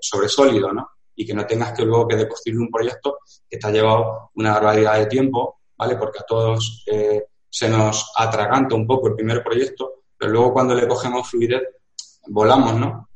sobre 0.00 0.30
sólido, 0.30 0.72
¿no? 0.72 0.88
Y 1.20 1.26
que 1.26 1.34
no 1.34 1.44
tengas 1.44 1.72
que 1.72 1.84
luego 1.84 2.06
que 2.06 2.14
de 2.14 2.28
construir 2.28 2.58
un 2.60 2.70
proyecto 2.70 3.18
que 3.50 3.58
te 3.58 3.66
ha 3.66 3.70
llevado 3.72 4.30
una 4.36 4.52
barbaridad 4.54 4.98
de 4.98 5.06
tiempo, 5.06 5.58
¿vale? 5.76 5.96
Porque 5.96 6.20
a 6.20 6.22
todos 6.22 6.84
eh, 6.86 7.24
se 7.50 7.68
nos 7.68 8.12
atraganta 8.16 8.76
un 8.76 8.86
poco 8.86 9.08
el 9.08 9.16
primer 9.16 9.42
proyecto, 9.42 10.04
pero 10.16 10.30
luego 10.30 10.52
cuando 10.52 10.74
le 10.74 10.86
cogemos 10.86 11.28
fluidez, 11.28 11.62
volamos, 12.28 12.74
¿no? 12.76 13.08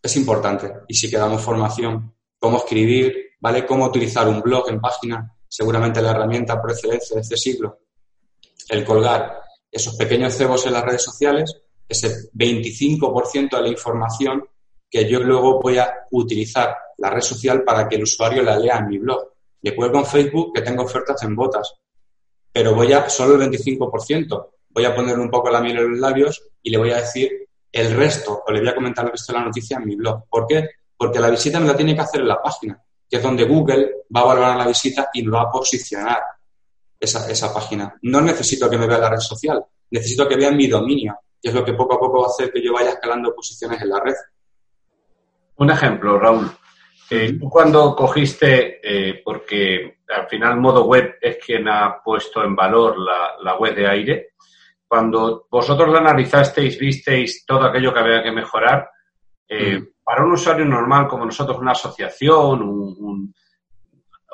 Es 0.00 0.16
importante. 0.16 0.72
Y 0.86 0.94
si 0.94 1.10
quedamos 1.10 1.42
formación, 1.42 2.14
cómo 2.38 2.58
escribir, 2.58 3.32
¿vale? 3.40 3.66
Cómo 3.66 3.86
utilizar 3.86 4.28
un 4.28 4.40
blog 4.40 4.68
en 4.68 4.80
página, 4.80 5.34
seguramente 5.48 6.00
la 6.00 6.12
herramienta 6.12 6.60
por 6.60 6.70
excelencia 6.70 7.16
de 7.16 7.22
este 7.22 7.36
siglo. 7.36 7.80
El 8.68 8.84
colgar 8.84 9.42
esos 9.70 9.96
pequeños 9.96 10.34
cebos 10.34 10.64
en 10.66 10.74
las 10.74 10.84
redes 10.84 11.02
sociales, 11.02 11.56
ese 11.88 12.30
25% 12.32 13.56
de 13.56 13.62
la 13.62 13.68
información 13.68 14.44
que 14.88 15.08
yo 15.08 15.20
luego 15.20 15.60
voy 15.60 15.78
a 15.78 15.92
utilizar 16.12 16.76
la 16.98 17.10
red 17.10 17.20
social 17.20 17.62
para 17.64 17.88
que 17.88 17.96
el 17.96 18.02
usuario 18.02 18.42
la 18.42 18.58
lea 18.58 18.78
en 18.78 18.88
mi 18.88 18.98
blog. 18.98 19.32
Le 19.62 19.74
cuelgo 19.74 19.98
en 19.98 20.06
Facebook 20.06 20.52
que 20.54 20.62
tengo 20.62 20.82
ofertas 20.82 21.22
en 21.22 21.34
botas, 21.34 21.74
pero 22.52 22.74
voy 22.74 22.92
a 22.92 23.08
solo 23.08 23.34
el 23.34 23.50
25%. 23.50 24.48
Voy 24.70 24.84
a 24.84 24.94
poner 24.94 25.18
un 25.18 25.30
poco 25.30 25.50
la 25.50 25.60
miel 25.60 25.78
en 25.78 25.90
los 25.90 26.00
labios 26.00 26.42
y 26.62 26.70
le 26.70 26.78
voy 26.78 26.90
a 26.90 26.96
decir 26.96 27.48
el 27.72 27.94
resto, 27.94 28.42
o 28.46 28.52
le 28.52 28.60
voy 28.60 28.68
a 28.68 28.74
comentar 28.74 29.04
el 29.04 29.12
resto 29.12 29.32
de 29.32 29.38
la 29.38 29.44
noticia 29.44 29.76
en 29.78 29.86
mi 29.86 29.96
blog. 29.96 30.28
¿Por 30.28 30.46
qué? 30.46 30.68
Porque 30.96 31.18
la 31.18 31.30
visita 31.30 31.58
me 31.60 31.66
la 31.66 31.76
tiene 31.76 31.94
que 31.94 32.00
hacer 32.00 32.20
en 32.20 32.28
la 32.28 32.40
página 32.40 32.80
que 33.08 33.16
es 33.16 33.22
donde 33.22 33.44
Google 33.44 34.06
va 34.14 34.22
a 34.22 34.24
valorar 34.24 34.56
la 34.56 34.66
visita 34.66 35.10
y 35.12 35.22
me 35.22 35.30
va 35.30 35.42
a 35.42 35.50
posicionar 35.50 36.18
esa, 36.98 37.30
esa 37.30 37.52
página. 37.52 37.96
No 38.02 38.20
necesito 38.20 38.68
que 38.68 38.78
me 38.78 38.86
vea 38.86 38.98
la 38.98 39.10
red 39.10 39.18
social, 39.18 39.64
necesito 39.90 40.26
que 40.26 40.36
vean 40.36 40.56
mi 40.56 40.66
dominio, 40.66 41.16
que 41.40 41.48
es 41.48 41.54
lo 41.54 41.64
que 41.64 41.74
poco 41.74 41.94
a 41.94 42.00
poco 42.00 42.20
va 42.22 42.26
a 42.26 42.30
hacer 42.30 42.52
que 42.52 42.62
yo 42.62 42.72
vaya 42.72 42.90
escalando 42.90 43.34
posiciones 43.34 43.80
en 43.82 43.88
la 43.88 44.00
red. 44.00 44.14
Un 45.56 45.70
ejemplo, 45.70 46.18
Raúl. 46.18 46.50
Eh, 47.10 47.36
tú 47.38 47.48
cuando 47.48 47.94
cogiste, 47.94 48.80
eh, 48.82 49.22
porque 49.24 49.98
al 50.08 50.26
final 50.26 50.58
modo 50.58 50.86
web 50.86 51.16
es 51.20 51.38
quien 51.44 51.68
ha 51.68 52.02
puesto 52.02 52.42
en 52.42 52.56
valor 52.56 52.96
la, 52.98 53.56
web 53.56 53.74
de 53.74 53.86
aire, 53.86 54.28
cuando 54.86 55.46
vosotros 55.50 55.88
la 55.90 55.98
analizasteis, 55.98 56.78
visteis 56.78 57.44
todo 57.44 57.64
aquello 57.64 57.92
que 57.92 58.00
había 58.00 58.22
que 58.22 58.32
mejorar, 58.32 58.90
eh, 59.48 59.78
mm 59.78 59.88
para 60.06 60.22
un 60.22 60.32
usuario 60.32 60.66
normal 60.66 61.08
como 61.08 61.24
nosotros, 61.24 61.56
una 61.56 61.72
asociación, 61.72 63.32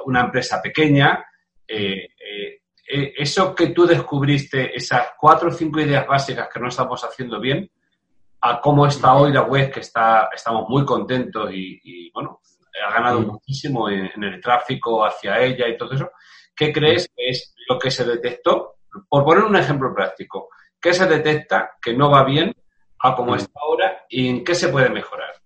una 0.04 0.20
empresa 0.20 0.60
pequeña, 0.60 1.24
eh, 2.92 3.14
eso 3.16 3.54
que 3.54 3.68
tú 3.68 3.86
descubriste, 3.86 4.76
esas 4.76 5.12
cuatro 5.16 5.48
o 5.48 5.52
cinco 5.52 5.78
ideas 5.78 6.04
básicas 6.08 6.48
que 6.52 6.58
no 6.58 6.66
estamos 6.66 7.04
haciendo 7.04 7.38
bien, 7.38 7.70
a 8.40 8.60
cómo 8.60 8.84
está 8.84 9.14
hoy 9.14 9.32
la 9.32 9.42
web, 9.42 9.70
que 9.70 9.78
está, 9.78 10.28
estamos 10.34 10.68
muy 10.68 10.84
contentos 10.84 11.50
y, 11.52 12.10
bueno, 12.12 12.40
ha 12.86 12.92
ganado 12.92 13.20
muchísimo 13.20 13.88
en, 13.88 14.22
el 14.22 14.40
tráfico 14.40 15.04
hacia 15.04 15.40
ella 15.40 15.68
y 15.68 15.76
todo 15.76 15.92
eso. 15.92 16.10
¿Qué 16.54 16.72
crees 16.72 17.10
que 17.16 17.28
es 17.28 17.54
lo 17.68 17.78
que 17.78 17.90
se 17.90 18.04
detectó? 18.04 18.76
Por 19.08 19.24
poner 19.24 19.44
un 19.44 19.56
ejemplo 19.56 19.94
práctico, 19.94 20.48
¿qué 20.80 20.92
se 20.92 21.06
detecta 21.06 21.72
que 21.80 21.94
no 21.94 22.10
va 22.10 22.24
bien 22.24 22.54
a 23.00 23.14
cómo 23.14 23.36
está 23.36 23.52
ahora 23.60 24.04
y 24.08 24.28
en 24.28 24.44
qué 24.44 24.54
se 24.54 24.68
puede 24.68 24.90
mejorar? 24.90 25.40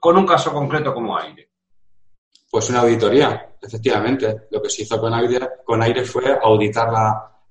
con 0.00 0.16
un 0.16 0.26
caso 0.26 0.52
concreto 0.52 0.94
como 0.94 1.16
aire? 1.16 1.50
Pues 2.50 2.68
una 2.70 2.80
auditoría, 2.80 3.56
efectivamente. 3.60 4.48
Lo 4.50 4.60
que 4.62 4.70
se 4.70 4.82
hizo 4.82 5.00
con 5.00 5.12
aire, 5.14 5.48
con 5.64 5.82
aire 5.82 6.04
fue 6.04 6.36
auditar 6.42 6.90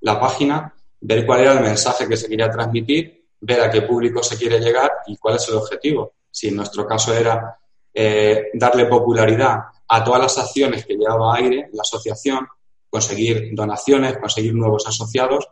la, 0.02 0.20
página, 0.20 0.74
ver 1.02 1.26
cuál 1.26 1.42
era 1.42 1.54
el 1.54 1.62
mensaje 1.62 2.08
que 2.08 2.18
se 2.18 2.28
quería 2.28 2.50
transmitir, 2.50 3.28
ver 3.40 3.62
a 3.62 3.70
qué 3.70 3.84
público 3.84 4.22
se 4.22 4.38
quiere 4.38 4.60
llegar 4.60 4.92
y 5.08 5.16
cuál 5.18 5.36
es 5.36 5.48
el 5.48 5.56
objetivo. 5.56 6.14
Si 6.30 6.50
en 6.50 6.58
nuestro 6.58 6.86
caso 6.86 7.14
era 7.14 7.59
eh, 7.94 8.50
darle 8.54 8.86
popularidad 8.86 9.60
a 9.88 10.04
todas 10.04 10.22
las 10.22 10.38
acciones 10.38 10.86
que 10.86 10.96
llevaba 10.96 11.36
aire, 11.36 11.70
la 11.74 11.82
asociación, 11.82 12.48
conseguir 12.90 13.50
donaciones, 13.54 14.18
conseguir 14.18 14.54
nuevos 14.54 14.88
asociados, 14.88 15.48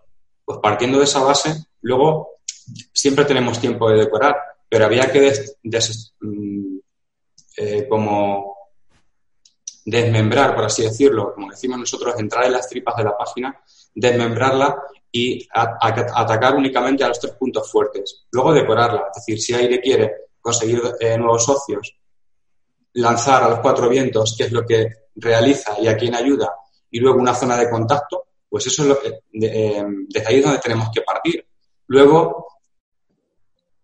pues 0.45 0.59
partiendo 0.61 0.97
de 0.97 1.03
esa 1.03 1.23
base, 1.23 1.65
luego 1.81 2.37
siempre 2.93 3.25
tenemos 3.25 3.59
tiempo 3.59 3.89
de 3.89 3.97
decorar, 3.97 4.35
pero 4.69 4.85
había 4.85 5.11
que 5.11 5.33
mm, 6.21 6.77
eh, 7.57 7.87
como 7.87 8.55
desmembrar, 9.85 10.53
por 10.53 10.65
así 10.65 10.83
decirlo, 10.83 11.33
como 11.33 11.49
decimos 11.49 11.79
nosotros, 11.79 12.19
entrar 12.19 12.45
en 12.45 12.51
las 12.51 12.67
tripas 12.67 12.97
de 12.97 13.03
la 13.05 13.17
página, 13.17 13.59
desmembrarla 13.95 14.83
y 15.11 15.47
atacar 15.51 16.55
únicamente 16.55 17.03
a 17.03 17.07
los 17.07 17.19
tres 17.19 17.33
puntos 17.33 17.71
fuertes. 17.71 18.25
Luego 18.31 18.53
decorarla, 18.53 19.07
es 19.09 19.25
decir, 19.25 19.41
si 19.41 19.53
Aire 19.53 19.79
quiere 19.79 20.11
conseguir 20.41 20.81
eh, 20.99 21.17
nuevos 21.17 21.45
socios, 21.45 21.96
lanzar 22.97 23.43
a 23.43 23.49
los 23.49 23.59
cuatro 23.59 23.89
vientos 23.89 24.35
qué 24.37 24.45
es 24.45 24.51
lo 24.51 24.65
que 24.65 24.87
realiza 25.15 25.79
y 25.79 25.87
a 25.87 25.95
quién 25.95 26.15
ayuda, 26.15 26.51
y 26.89 26.99
luego 26.99 27.19
una 27.19 27.33
zona 27.33 27.57
de 27.57 27.69
contacto, 27.69 28.25
pues 28.49 28.67
eso 28.67 28.83
es 28.83 28.87
lo 28.87 28.99
que, 28.99 29.19
eh, 29.33 29.85
desde 30.07 30.27
ahí 30.27 30.37
es 30.37 30.43
donde 30.43 30.59
tenemos 30.59 30.89
que 30.93 31.01
partir. 31.01 31.45
Luego 31.87 32.47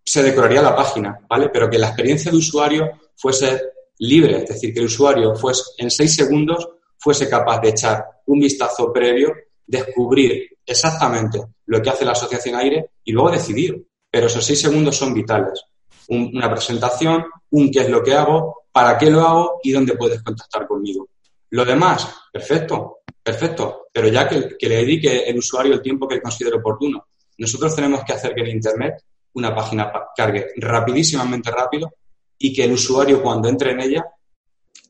se 0.04 0.24
decoraría 0.24 0.62
la 0.62 0.76
página, 0.76 1.20
¿vale? 1.30 1.50
Pero 1.50 1.70
que 1.70 1.78
la 1.78 1.88
experiencia 1.88 2.32
de 2.32 2.38
usuario 2.38 2.92
fuese 3.16 3.62
libre, 4.00 4.38
es 4.38 4.48
decir, 4.48 4.74
que 4.74 4.80
el 4.80 4.88
usuario 4.88 5.36
fuese 5.36 5.64
en 5.78 5.92
seis 5.92 6.16
segundos 6.16 6.68
fuese 6.98 7.30
capaz 7.30 7.60
de 7.60 7.70
echar 7.70 8.06
un 8.28 8.40
vistazo 8.40 8.92
previo, 8.92 9.34
descubrir 9.68 10.58
exactamente 10.66 11.40
lo 11.66 11.82
que 11.82 11.90
hace 11.90 12.06
la 12.06 12.14
asociación 12.14 12.56
aire 12.56 12.92
y 13.04 13.12
luego 13.12 13.32
decidir. 13.32 13.86
Pero 14.10 14.28
esos 14.28 14.46
seis 14.46 14.62
segundos 14.62 14.96
son 14.96 15.14
vitales. 15.14 15.66
una 16.08 16.50
presentación, 16.50 17.26
un 17.52 17.72
qué 17.72 17.82
es 17.82 17.90
lo 17.90 18.04
que 18.04 18.14
hago, 18.14 18.63
para 18.74 18.98
qué 18.98 19.10
lo 19.10 19.22
hago 19.22 19.60
y 19.64 19.72
dónde 19.72 19.96
puedes 19.96 20.22
contactar 20.24 20.68
conmigo. 20.68 21.08
Lo 21.52 21.64
demás, 21.64 22.12
perfecto, 22.32 23.02
perfecto, 23.22 23.88
pero 23.94 24.08
ya 24.08 24.28
que, 24.28 24.58
le 24.60 24.76
dedique 24.76 25.30
el 25.30 25.38
usuario 25.38 25.74
el 25.74 25.82
tiempo 25.82 26.08
que 26.08 26.20
considere 26.20 26.58
oportuno. 26.58 27.06
Nosotros 27.38 27.76
tenemos 27.76 28.04
que 28.04 28.14
hacer 28.14 28.34
que 28.34 28.42
en 28.42 28.48
Internet 28.48 29.04
una 29.34 29.54
página 29.54 29.92
cargue 30.16 30.48
rapidísimamente 30.58 31.52
rápido 31.52 31.94
y 32.40 32.52
que 32.52 32.64
el 32.64 32.74
usuario 32.74 33.22
cuando 33.22 33.48
entre 33.48 33.72
en 33.72 33.82
ella 33.82 34.06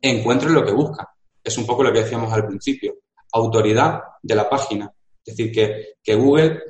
encuentre 0.02 0.50
lo 0.50 0.66
que 0.66 0.72
busca. 0.72 1.10
Es 1.44 1.58
un 1.58 1.66
poco 1.66 1.84
lo 1.84 1.92
que 1.92 2.04
decíamos 2.04 2.32
al 2.32 2.48
principio. 2.48 2.96
Autoridad 3.34 4.02
de 4.22 4.36
la 4.36 4.50
página. 4.50 4.90
Es 5.26 5.36
decir, 5.36 5.52
que, 5.52 5.96
que 6.02 6.16
Google 6.16 6.62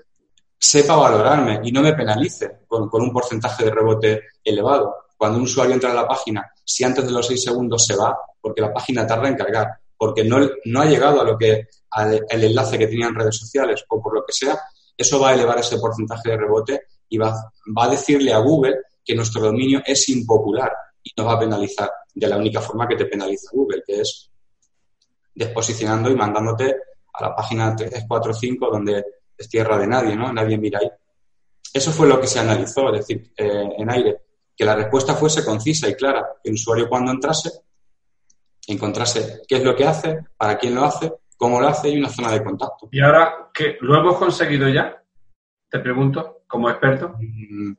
sepa 0.57 0.95
valorarme 0.95 1.59
y 1.63 1.71
no 1.71 1.81
me 1.81 1.93
penalice 1.93 2.61
con, 2.67 2.89
con, 2.89 3.01
un 3.03 3.13
porcentaje 3.13 3.65
de 3.65 3.71
rebote 3.71 4.21
elevado. 4.43 4.95
Cuando 5.15 5.37
un 5.37 5.43
usuario 5.43 5.73
entra 5.73 5.91
en 5.91 5.95
la 5.95 6.07
página, 6.07 6.52
si 6.63 6.83
antes 6.83 7.05
de 7.05 7.11
los 7.11 7.27
seis 7.27 7.43
segundos 7.43 7.85
se 7.85 7.95
va, 7.95 8.17
porque 8.39 8.61
la 8.61 8.73
página 8.73 9.05
tarda 9.05 9.27
en 9.27 9.35
cargar, 9.35 9.67
porque 9.97 10.23
no, 10.23 10.37
no 10.65 10.81
ha 10.81 10.85
llegado 10.85 11.21
a 11.21 11.23
lo 11.23 11.37
que 11.37 11.67
al 11.91 12.25
el 12.29 12.43
enlace 12.43 12.77
que 12.77 12.87
tenía 12.87 13.07
en 13.07 13.15
redes 13.15 13.37
sociales 13.37 13.83
o 13.87 14.01
por 14.01 14.13
lo 14.13 14.23
que 14.25 14.33
sea, 14.33 14.59
eso 14.97 15.19
va 15.19 15.29
a 15.29 15.33
elevar 15.33 15.59
ese 15.59 15.77
porcentaje 15.77 16.29
de 16.29 16.37
rebote 16.37 16.81
y 17.09 17.17
va, 17.17 17.33
va 17.77 17.85
a 17.85 17.89
decirle 17.89 18.33
a 18.33 18.39
Google 18.39 18.77
que 19.03 19.15
nuestro 19.15 19.41
dominio 19.41 19.81
es 19.85 20.09
impopular 20.09 20.71
y 21.03 21.11
nos 21.17 21.27
va 21.27 21.33
a 21.33 21.39
penalizar 21.39 21.91
de 22.13 22.27
la 22.27 22.37
única 22.37 22.61
forma 22.61 22.87
que 22.87 22.95
te 22.95 23.05
penaliza 23.05 23.49
Google, 23.51 23.83
que 23.85 24.01
es 24.01 24.29
desposicionando 25.33 26.09
y 26.09 26.15
mandándote 26.15 26.75
a 27.13 27.23
la 27.23 27.35
página 27.35 27.75
3, 27.75 28.05
4, 28.07 28.33
5, 28.33 28.69
donde 28.71 29.03
es 29.37 29.49
tierra 29.49 29.77
de 29.77 29.87
nadie, 29.87 30.15
¿no? 30.15 30.31
Nadie 30.31 30.57
mira 30.57 30.79
ahí. 30.79 30.89
Eso 31.73 31.91
fue 31.91 32.07
lo 32.07 32.19
que 32.21 32.27
se 32.27 32.39
analizó, 32.39 32.93
es 32.93 32.99
decir, 32.99 33.33
eh, 33.35 33.69
en 33.77 33.89
aire, 33.89 34.21
que 34.55 34.65
la 34.65 34.75
respuesta 34.75 35.15
fuese 35.15 35.43
concisa 35.43 35.87
y 35.87 35.95
clara, 35.95 36.25
que 36.43 36.49
el 36.49 36.55
usuario 36.55 36.87
cuando 36.87 37.11
entrase 37.11 37.49
encontrase 38.67 39.41
qué 39.47 39.57
es 39.57 39.63
lo 39.63 39.75
que 39.75 39.85
hace, 39.85 40.19
para 40.37 40.57
quién 40.57 40.75
lo 40.75 40.85
hace, 40.85 41.11
cómo 41.37 41.59
lo 41.59 41.67
hace 41.67 41.89
y 41.89 41.97
una 41.97 42.09
zona 42.09 42.31
de 42.31 42.43
contacto. 42.43 42.87
¿Y 42.91 43.01
ahora 43.01 43.49
qué? 43.53 43.77
¿Lo 43.81 43.99
hemos 43.99 44.17
conseguido 44.17 44.69
ya? 44.69 45.03
Te 45.69 45.79
pregunto, 45.79 46.43
como 46.47 46.69
experto. 46.69 47.15
Mm, 47.19 47.73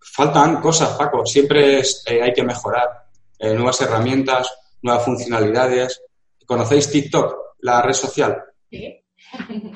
faltan 0.00 0.60
cosas, 0.60 0.90
Paco. 0.96 1.26
Siempre 1.26 1.80
eh, 1.80 2.22
hay 2.22 2.32
que 2.32 2.42
mejorar. 2.42 3.08
Eh, 3.38 3.54
nuevas 3.54 3.80
herramientas, 3.80 4.52
nuevas 4.82 5.04
funcionalidades. 5.04 6.02
¿Conocéis 6.46 6.90
TikTok, 6.90 7.56
la 7.60 7.82
red 7.82 7.92
social? 7.92 8.42
Sí. 8.70 9.04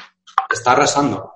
Está 0.51 0.73
arrasando. 0.73 1.33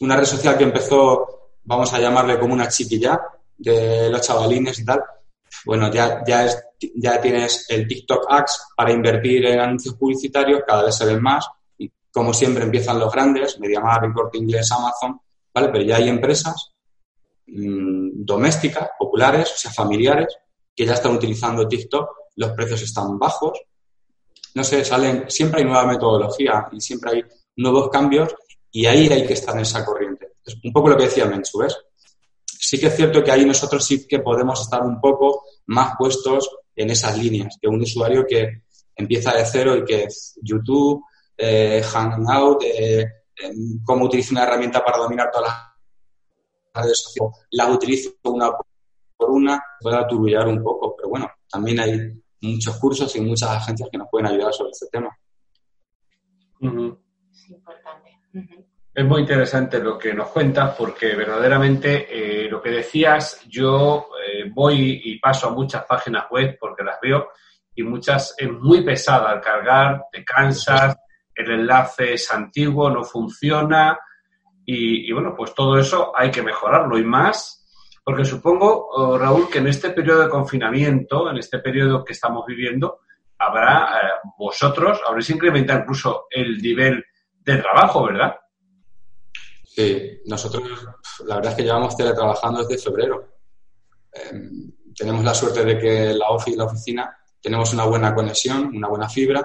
Una 0.00 0.16
red 0.16 0.24
social 0.24 0.58
que 0.58 0.64
empezó, 0.64 1.52
vamos 1.62 1.92
a 1.92 2.00
llamarle 2.00 2.38
como 2.38 2.54
una 2.54 2.68
chiquilla, 2.68 3.20
de 3.56 4.10
los 4.10 4.20
chavalines 4.20 4.78
y 4.78 4.84
tal. 4.84 5.02
Bueno, 5.64 5.90
ya, 5.90 6.22
ya, 6.26 6.44
es, 6.44 6.62
ya 6.96 7.20
tienes 7.20 7.66
el 7.70 7.86
TikTok 7.86 8.26
Ads 8.28 8.72
para 8.76 8.92
invertir 8.92 9.46
en 9.46 9.60
anuncios 9.60 9.94
publicitarios, 9.94 10.62
cada 10.66 10.84
vez 10.84 10.94
se 10.94 11.06
ven 11.06 11.22
más. 11.22 11.46
Y 11.78 11.90
como 12.12 12.34
siempre 12.34 12.64
empiezan 12.64 12.98
los 12.98 13.12
grandes, 13.12 13.58
MediaMarkt, 13.58 14.14
Corte 14.14 14.38
Inglés, 14.38 14.70
Amazon, 14.72 15.20
¿vale? 15.52 15.68
Pero 15.68 15.84
ya 15.84 15.96
hay 15.96 16.08
empresas 16.08 16.74
Mm, 17.46 18.24
domésticas, 18.24 18.90
populares, 18.98 19.52
o 19.52 19.56
sea, 19.58 19.70
familiares, 19.70 20.28
que 20.74 20.86
ya 20.86 20.94
están 20.94 21.14
utilizando 21.14 21.68
TikTok, 21.68 22.08
los 22.36 22.52
precios 22.52 22.82
están 22.82 23.18
bajos. 23.18 23.60
No 24.54 24.64
sé, 24.64 24.84
salen, 24.84 25.26
siempre 25.28 25.60
hay 25.60 25.66
nueva 25.66 25.86
metodología 25.86 26.68
y 26.72 26.80
siempre 26.80 27.10
hay 27.12 27.22
nuevos 27.56 27.90
cambios 27.90 28.34
y 28.70 28.86
ahí 28.86 29.08
hay 29.08 29.26
que 29.26 29.34
estar 29.34 29.54
en 29.54 29.62
esa 29.62 29.84
corriente. 29.84 30.34
Es 30.44 30.56
un 30.62 30.72
poco 30.72 30.88
lo 30.88 30.96
que 30.96 31.04
decía 31.04 31.26
Menchu. 31.26 31.62
Sí 32.66 32.80
que 32.80 32.86
es 32.86 32.96
cierto 32.96 33.22
que 33.22 33.30
ahí 33.30 33.44
nosotros 33.44 33.84
sí 33.84 34.06
que 34.06 34.20
podemos 34.20 34.58
estar 34.58 34.82
un 34.82 34.98
poco 34.98 35.44
más 35.66 35.96
puestos 35.98 36.48
en 36.74 36.88
esas 36.88 37.18
líneas 37.18 37.58
que 37.60 37.68
un 37.68 37.82
usuario 37.82 38.24
que 38.26 38.62
empieza 38.96 39.34
de 39.34 39.44
cero 39.44 39.76
y 39.76 39.84
que 39.84 40.04
es 40.04 40.38
YouTube, 40.40 41.04
eh, 41.36 41.82
Hangout, 41.82 42.62
eh, 42.64 43.04
cómo 43.84 44.06
utiliza 44.06 44.32
una 44.32 44.44
herramienta 44.44 44.82
para 44.82 44.96
dominar 44.96 45.30
todas 45.30 45.50
las 46.72 46.84
redes 46.84 47.02
sociales, 47.02 47.36
las 47.50 47.68
utilizo 47.68 48.14
una 48.22 48.50
por 49.14 49.30
una, 49.30 49.62
puede 49.78 49.96
aturullar 49.98 50.48
un 50.48 50.62
poco, 50.62 50.96
pero 50.96 51.10
bueno, 51.10 51.30
también 51.50 51.80
hay 51.80 52.22
muchos 52.40 52.78
cursos 52.78 53.14
y 53.14 53.20
muchas 53.20 53.50
agencias 53.50 53.90
que 53.92 53.98
nos 53.98 54.08
pueden 54.10 54.28
ayudar 54.28 54.54
sobre 54.54 54.70
este 54.70 54.86
tema. 54.90 55.14
Es 57.30 57.50
importante. 57.50 58.73
Es 58.94 59.04
muy 59.04 59.22
interesante 59.22 59.80
lo 59.80 59.98
que 59.98 60.14
nos 60.14 60.28
cuentas 60.28 60.76
porque 60.78 61.16
verdaderamente 61.16 62.06
eh, 62.08 62.48
lo 62.48 62.62
que 62.62 62.70
decías, 62.70 63.40
yo 63.48 64.06
eh, 64.24 64.48
voy 64.52 65.00
y 65.04 65.18
paso 65.18 65.48
a 65.48 65.52
muchas 65.52 65.84
páginas 65.84 66.26
web 66.30 66.56
porque 66.60 66.84
las 66.84 67.00
veo 67.00 67.30
y 67.74 67.82
muchas 67.82 68.36
es 68.38 68.52
muy 68.52 68.82
pesada 68.82 69.30
al 69.30 69.40
cargar, 69.40 70.04
te 70.12 70.24
cansas, 70.24 70.96
el 71.34 71.50
enlace 71.50 72.14
es 72.14 72.30
antiguo, 72.30 72.88
no 72.88 73.02
funciona, 73.02 73.98
y, 74.66 75.12
bueno, 75.12 75.34
pues 75.36 75.54
todo 75.54 75.76
eso 75.78 76.12
hay 76.16 76.30
que 76.30 76.42
mejorarlo 76.42 76.96
y 76.96 77.04
más, 77.04 77.66
porque 78.02 78.24
supongo, 78.24 78.88
oh, 78.92 79.18
Raúl, 79.18 79.50
que 79.50 79.58
en 79.58 79.66
este 79.66 79.90
periodo 79.90 80.22
de 80.22 80.30
confinamiento, 80.30 81.30
en 81.30 81.38
este 81.38 81.58
periodo 81.58 82.04
que 82.04 82.12
estamos 82.14 82.46
viviendo, 82.46 83.00
habrá 83.38 83.98
eh, 83.98 84.28
vosotros, 84.38 85.00
habréis 85.06 85.28
incrementado 85.30 85.80
incluso 85.80 86.26
el 86.30 86.62
nivel 86.62 87.04
de 87.40 87.56
trabajo, 87.58 88.04
¿verdad? 88.06 88.36
Sí, 89.74 90.20
nosotros 90.26 90.62
la 91.26 91.36
verdad 91.36 91.50
es 91.50 91.56
que 91.56 91.64
llevamos 91.64 91.96
teletrabajando 91.96 92.64
desde 92.64 92.82
febrero. 92.82 93.26
Em, 94.12 94.70
tenemos 94.94 95.24
la 95.24 95.34
suerte 95.34 95.64
de 95.64 95.78
que 95.78 96.14
la 96.14 96.30
OFI 96.30 96.54
la 96.54 96.64
oficina 96.64 97.18
tenemos 97.40 97.72
una 97.72 97.84
buena 97.84 98.14
conexión, 98.14 98.70
una 98.74 98.88
buena 98.88 99.08
fibra 99.08 99.42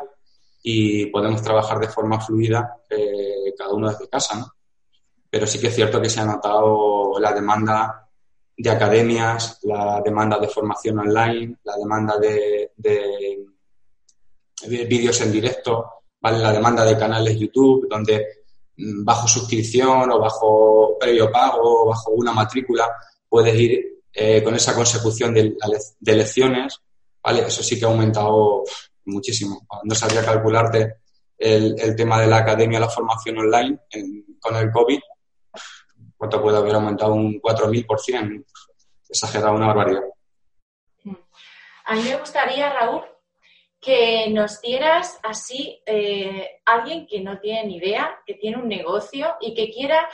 y 0.61 1.07
podemos 1.07 1.41
trabajar 1.41 1.79
de 1.79 1.87
forma 1.87 2.21
fluida 2.21 2.77
eh, 2.89 3.55
cada 3.57 3.73
uno 3.73 3.89
desde 3.89 4.07
casa, 4.07 4.35
¿no? 4.37 4.53
pero 5.29 5.47
sí 5.47 5.59
que 5.59 5.67
es 5.67 5.75
cierto 5.75 5.99
que 5.99 6.09
se 6.09 6.19
ha 6.19 6.25
notado 6.25 7.19
la 7.19 7.33
demanda 7.33 8.07
de 8.55 8.69
academias, 8.69 9.59
la 9.63 10.01
demanda 10.05 10.37
de 10.37 10.47
formación 10.47 10.99
online, 10.99 11.57
la 11.63 11.75
demanda 11.75 12.17
de, 12.17 12.71
vídeos 14.67 15.21
en 15.21 15.31
directo, 15.31 16.03
¿vale? 16.21 16.37
la 16.37 16.51
demanda 16.51 16.85
de 16.85 16.97
canales 16.97 17.39
YouTube, 17.39 17.87
donde 17.89 18.38
bajo 19.03 19.27
suscripción 19.27 20.11
o 20.11 20.19
bajo 20.19 20.97
previo 20.99 21.31
pago 21.31 21.83
o 21.83 21.87
bajo 21.87 22.11
una 22.11 22.31
matrícula 22.31 22.89
puedes 23.27 23.55
ir 23.55 24.01
eh, 24.13 24.43
con 24.43 24.55
esa 24.55 24.73
consecución 24.73 25.33
de, 25.33 25.55
lecciones, 26.01 26.79
¿vale? 27.23 27.41
Eso 27.41 27.61
sí 27.61 27.77
que 27.77 27.85
ha 27.85 27.89
aumentado 27.89 28.63
muchísimo. 29.05 29.65
No 29.83 29.95
sabía 29.95 30.25
calcularte 30.25 30.95
el, 31.37 31.95
tema 31.95 32.19
de 32.19 32.27
la 32.27 32.37
academia, 32.37 32.79
la 32.79 32.89
formación 32.89 33.37
online 33.37 33.79
con 34.39 34.55
el 34.55 34.71
COVID, 34.71 34.99
¿Cuánto 36.19 36.41
puede 36.41 36.57
haber 36.57 36.75
aumentado 36.75 37.13
un 37.13 37.39
4.000%? 37.41 38.45
Exagerado, 39.07 39.55
una 39.55 39.67
barbaridad. 39.67 40.01
A 41.85 41.95
mí 41.95 42.03
me 42.03 42.17
gustaría, 42.17 42.73
Raúl, 42.73 43.03
que 43.79 44.29
nos 44.29 44.61
dieras 44.61 45.19
así 45.23 45.81
eh, 45.85 46.61
alguien 46.65 47.07
que 47.07 47.21
no 47.21 47.39
tiene 47.39 47.65
ni 47.65 47.77
idea, 47.77 48.19
que 48.25 48.33
tiene 48.35 48.57
un 48.57 48.67
negocio 48.67 49.37
y 49.39 49.53
que 49.53 49.71
quiera 49.71 50.09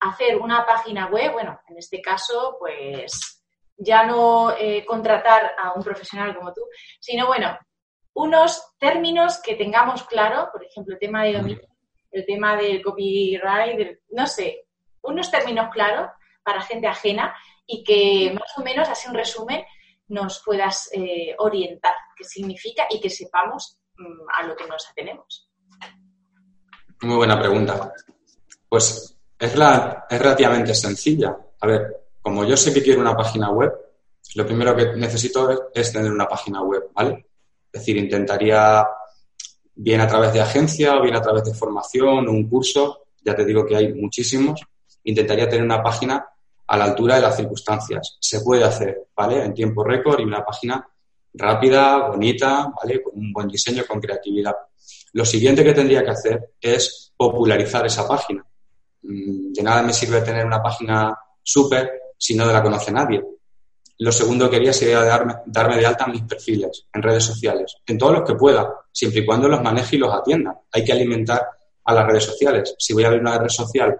hacer 0.00 0.36
una 0.36 0.64
página 0.64 1.06
web, 1.06 1.32
bueno, 1.32 1.60
en 1.68 1.78
este 1.78 2.00
caso, 2.00 2.56
pues 2.60 3.42
ya 3.76 4.04
no 4.04 4.52
eh, 4.56 4.84
contratar 4.84 5.54
a 5.60 5.72
un 5.72 5.82
profesional 5.82 6.36
como 6.36 6.52
tú, 6.52 6.62
sino 7.00 7.26
bueno, 7.26 7.58
unos 8.14 8.74
términos 8.78 9.40
que 9.42 9.56
tengamos 9.56 10.04
claro, 10.04 10.48
por 10.52 10.64
ejemplo, 10.64 10.94
el 10.94 11.00
tema 11.00 11.24
de 11.24 11.34
dominio, 11.34 11.68
el 12.10 12.24
tema 12.24 12.56
del 12.56 12.82
copyright, 12.82 13.98
no 14.10 14.26
sé, 14.26 14.66
unos 15.02 15.30
términos 15.30 15.70
claros 15.72 16.10
para 16.42 16.62
gente 16.62 16.86
ajena 16.86 17.34
y 17.66 17.84
que 17.84 18.32
más 18.32 18.56
o 18.56 18.62
menos, 18.62 18.88
así 18.88 19.08
un 19.08 19.14
resumen, 19.14 19.64
nos 20.08 20.42
puedas 20.44 20.90
eh, 20.92 21.34
orientar 21.38 21.94
qué 22.16 22.24
significa 22.24 22.86
y 22.90 23.00
que 23.00 23.10
sepamos 23.10 23.78
mm, 23.96 24.28
a 24.36 24.46
lo 24.46 24.56
que 24.56 24.66
nos 24.66 24.88
atenemos. 24.88 25.50
Muy 27.02 27.16
buena 27.16 27.38
pregunta. 27.38 27.92
Pues 28.68 29.16
es, 29.38 29.52
es 29.52 30.18
relativamente 30.18 30.74
sencilla. 30.74 31.36
A 31.60 31.66
ver, 31.66 31.96
como 32.20 32.44
yo 32.44 32.56
sé 32.56 32.72
que 32.74 32.82
quiero 32.82 33.00
una 33.00 33.16
página 33.16 33.50
web, 33.50 33.72
lo 34.34 34.46
primero 34.46 34.76
que 34.76 34.94
necesito 34.96 35.70
es, 35.72 35.92
tener 35.92 36.12
una 36.12 36.28
página 36.28 36.62
web, 36.62 36.90
¿vale? 36.94 37.26
Es 37.72 37.80
decir, 37.80 37.96
intentaría 37.96 38.86
bien 39.74 40.00
a 40.00 40.08
través 40.08 40.32
de 40.32 40.40
agencia 40.40 40.96
o 40.96 41.02
bien 41.02 41.14
a 41.14 41.22
través 41.22 41.44
de 41.44 41.54
formación 41.54 42.28
o 42.28 42.30
un 42.30 42.48
curso, 42.48 43.06
ya 43.24 43.34
te 43.34 43.44
digo 43.44 43.64
que 43.64 43.76
hay 43.76 43.94
muchísimos, 43.94 44.60
intentaría 45.04 45.48
tener 45.48 45.64
una 45.64 45.82
página 45.82 46.26
a 46.68 46.76
la 46.76 46.84
altura 46.84 47.16
de 47.16 47.22
las 47.22 47.36
circunstancias. 47.36 48.18
Se 48.20 48.40
puede 48.40 48.62
hacer, 48.62 49.08
¿vale? 49.16 49.42
En 49.44 49.54
tiempo 49.54 49.82
récord 49.82 50.20
y 50.20 50.24
una 50.24 50.44
página 50.44 50.86
rápida, 51.32 52.08
bonita, 52.08 52.72
¿vale? 52.76 53.02
Con 53.02 53.14
un 53.16 53.32
buen 53.32 53.48
diseño, 53.48 53.84
con 53.86 54.00
creatividad. 54.00 54.54
Lo 55.12 55.24
siguiente 55.24 55.64
que 55.64 55.72
tendría 55.72 56.04
que 56.04 56.10
hacer 56.10 56.50
es 56.60 57.12
popularizar 57.16 57.86
esa 57.86 58.06
página. 58.06 58.44
Mm, 59.02 59.52
de 59.52 59.62
nada 59.62 59.82
me 59.82 59.92
sirve 59.92 60.20
tener 60.20 60.44
una 60.44 60.62
página 60.62 61.16
súper 61.42 61.90
si 62.18 62.34
no 62.34 62.44
la 62.44 62.62
conoce 62.62 62.92
nadie. 62.92 63.24
Lo 64.00 64.12
segundo 64.12 64.48
que 64.48 64.56
quería 64.56 64.72
sería 64.72 65.02
darme, 65.02 65.34
darme 65.46 65.76
de 65.76 65.86
alta 65.86 66.06
mis 66.06 66.22
perfiles 66.22 66.86
en 66.92 67.02
redes 67.02 67.24
sociales, 67.24 67.78
en 67.86 67.98
todos 67.98 68.12
los 68.12 68.28
que 68.28 68.34
pueda, 68.34 68.72
siempre 68.92 69.22
y 69.22 69.26
cuando 69.26 69.48
los 69.48 69.62
maneje 69.62 69.96
y 69.96 69.98
los 69.98 70.14
atienda. 70.14 70.60
Hay 70.70 70.84
que 70.84 70.92
alimentar 70.92 71.42
a 71.84 71.94
las 71.94 72.06
redes 72.06 72.24
sociales. 72.24 72.74
Si 72.78 72.92
voy 72.92 73.04
a 73.04 73.06
abrir 73.08 73.22
una 73.22 73.38
red 73.38 73.48
social 73.48 73.98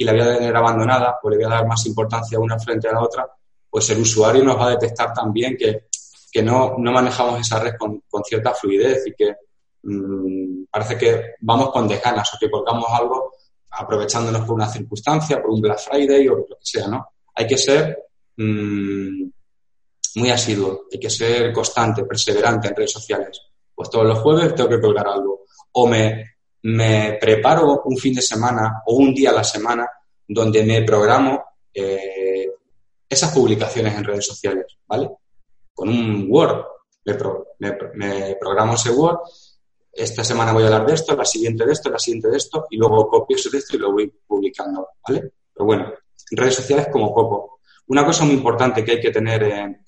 y 0.00 0.04
la 0.04 0.12
voy 0.12 0.20
a 0.20 0.38
tener 0.38 0.56
abandonada, 0.56 1.18
pues 1.20 1.32
le 1.32 1.44
voy 1.44 1.52
a 1.52 1.56
dar 1.56 1.66
más 1.66 1.84
importancia 1.86 2.38
a 2.38 2.40
una 2.40 2.56
frente 2.56 2.88
a 2.88 2.92
la 2.92 3.02
otra, 3.02 3.28
pues 3.68 3.90
el 3.90 4.00
usuario 4.00 4.44
nos 4.44 4.56
va 4.56 4.68
a 4.68 4.70
detectar 4.70 5.12
también 5.12 5.56
que, 5.56 5.88
que 6.30 6.40
no, 6.40 6.76
no 6.78 6.92
manejamos 6.92 7.40
esa 7.40 7.58
red 7.58 7.74
con, 7.76 8.00
cierta 8.24 8.54
fluidez 8.54 9.08
y 9.08 9.12
que 9.12 9.34
mmm, 9.82 10.66
parece 10.70 10.96
que 10.96 11.22
vamos 11.40 11.72
con 11.72 11.88
desganas 11.88 12.32
o 12.32 12.38
que 12.38 12.48
colgamos 12.48 12.86
algo 12.92 13.32
aprovechándonos 13.72 14.42
por 14.42 14.54
una 14.54 14.68
circunstancia, 14.68 15.42
por 15.42 15.50
un 15.50 15.60
Black 15.60 15.80
Friday 15.80 16.28
o 16.28 16.36
lo 16.36 16.46
que 16.46 16.54
sea, 16.60 16.86
¿no? 16.86 17.08
Hay 17.34 17.48
que 17.48 17.58
ser 17.58 17.98
mmm, 18.36 19.28
muy 20.14 20.30
asiduo, 20.30 20.84
hay 20.92 21.00
que 21.00 21.10
ser 21.10 21.52
constante, 21.52 22.04
perseverante 22.04 22.68
en 22.68 22.76
redes 22.76 22.92
sociales. 22.92 23.40
Pues 23.74 23.90
todos 23.90 24.06
los 24.06 24.20
jueves 24.20 24.54
tengo 24.54 24.70
que 24.70 24.80
colgar 24.80 25.08
algo. 25.08 25.42
O 25.72 25.88
me, 25.88 26.37
me 26.68 27.16
preparo 27.20 27.82
un 27.84 27.96
fin 27.96 28.14
de 28.14 28.22
semana 28.22 28.82
o 28.86 28.96
un 28.96 29.14
día 29.14 29.30
a 29.30 29.34
la 29.34 29.44
semana 29.44 29.88
donde 30.26 30.62
me 30.62 30.82
programo 30.82 31.42
eh, 31.72 32.50
esas 33.08 33.32
publicaciones 33.32 33.96
en 33.96 34.04
redes 34.04 34.26
sociales, 34.26 34.66
¿vale? 34.86 35.10
Con 35.72 35.88
un 35.88 36.26
Word. 36.28 36.64
Me, 37.04 38.34
programo 38.38 38.74
ese 38.74 38.90
Word. 38.90 39.18
Esta 39.90 40.22
semana 40.22 40.52
voy 40.52 40.64
a 40.64 40.66
hablar 40.66 40.86
de 40.86 40.94
esto, 40.94 41.16
la 41.16 41.24
siguiente 41.24 41.64
de 41.64 41.72
esto, 41.72 41.88
la 41.88 41.98
siguiente 41.98 42.28
de 42.28 42.36
esto, 42.36 42.66
y 42.70 42.76
luego 42.76 43.08
copio 43.08 43.36
ese 43.36 43.50
texto 43.50 43.76
y 43.76 43.80
lo 43.80 43.92
voy 43.92 44.12
publicando, 44.26 44.88
¿vale? 45.08 45.32
Pero 45.54 45.64
bueno, 45.64 45.92
en 46.30 46.36
redes 46.36 46.56
sociales 46.56 46.88
como 46.92 47.14
poco. 47.14 47.60
Una 47.86 48.04
cosa 48.04 48.24
muy 48.24 48.34
importante 48.34 48.84
que 48.84 48.92
hay 48.92 49.00
que 49.00 49.10
tener 49.10 49.42
en, 49.42 49.84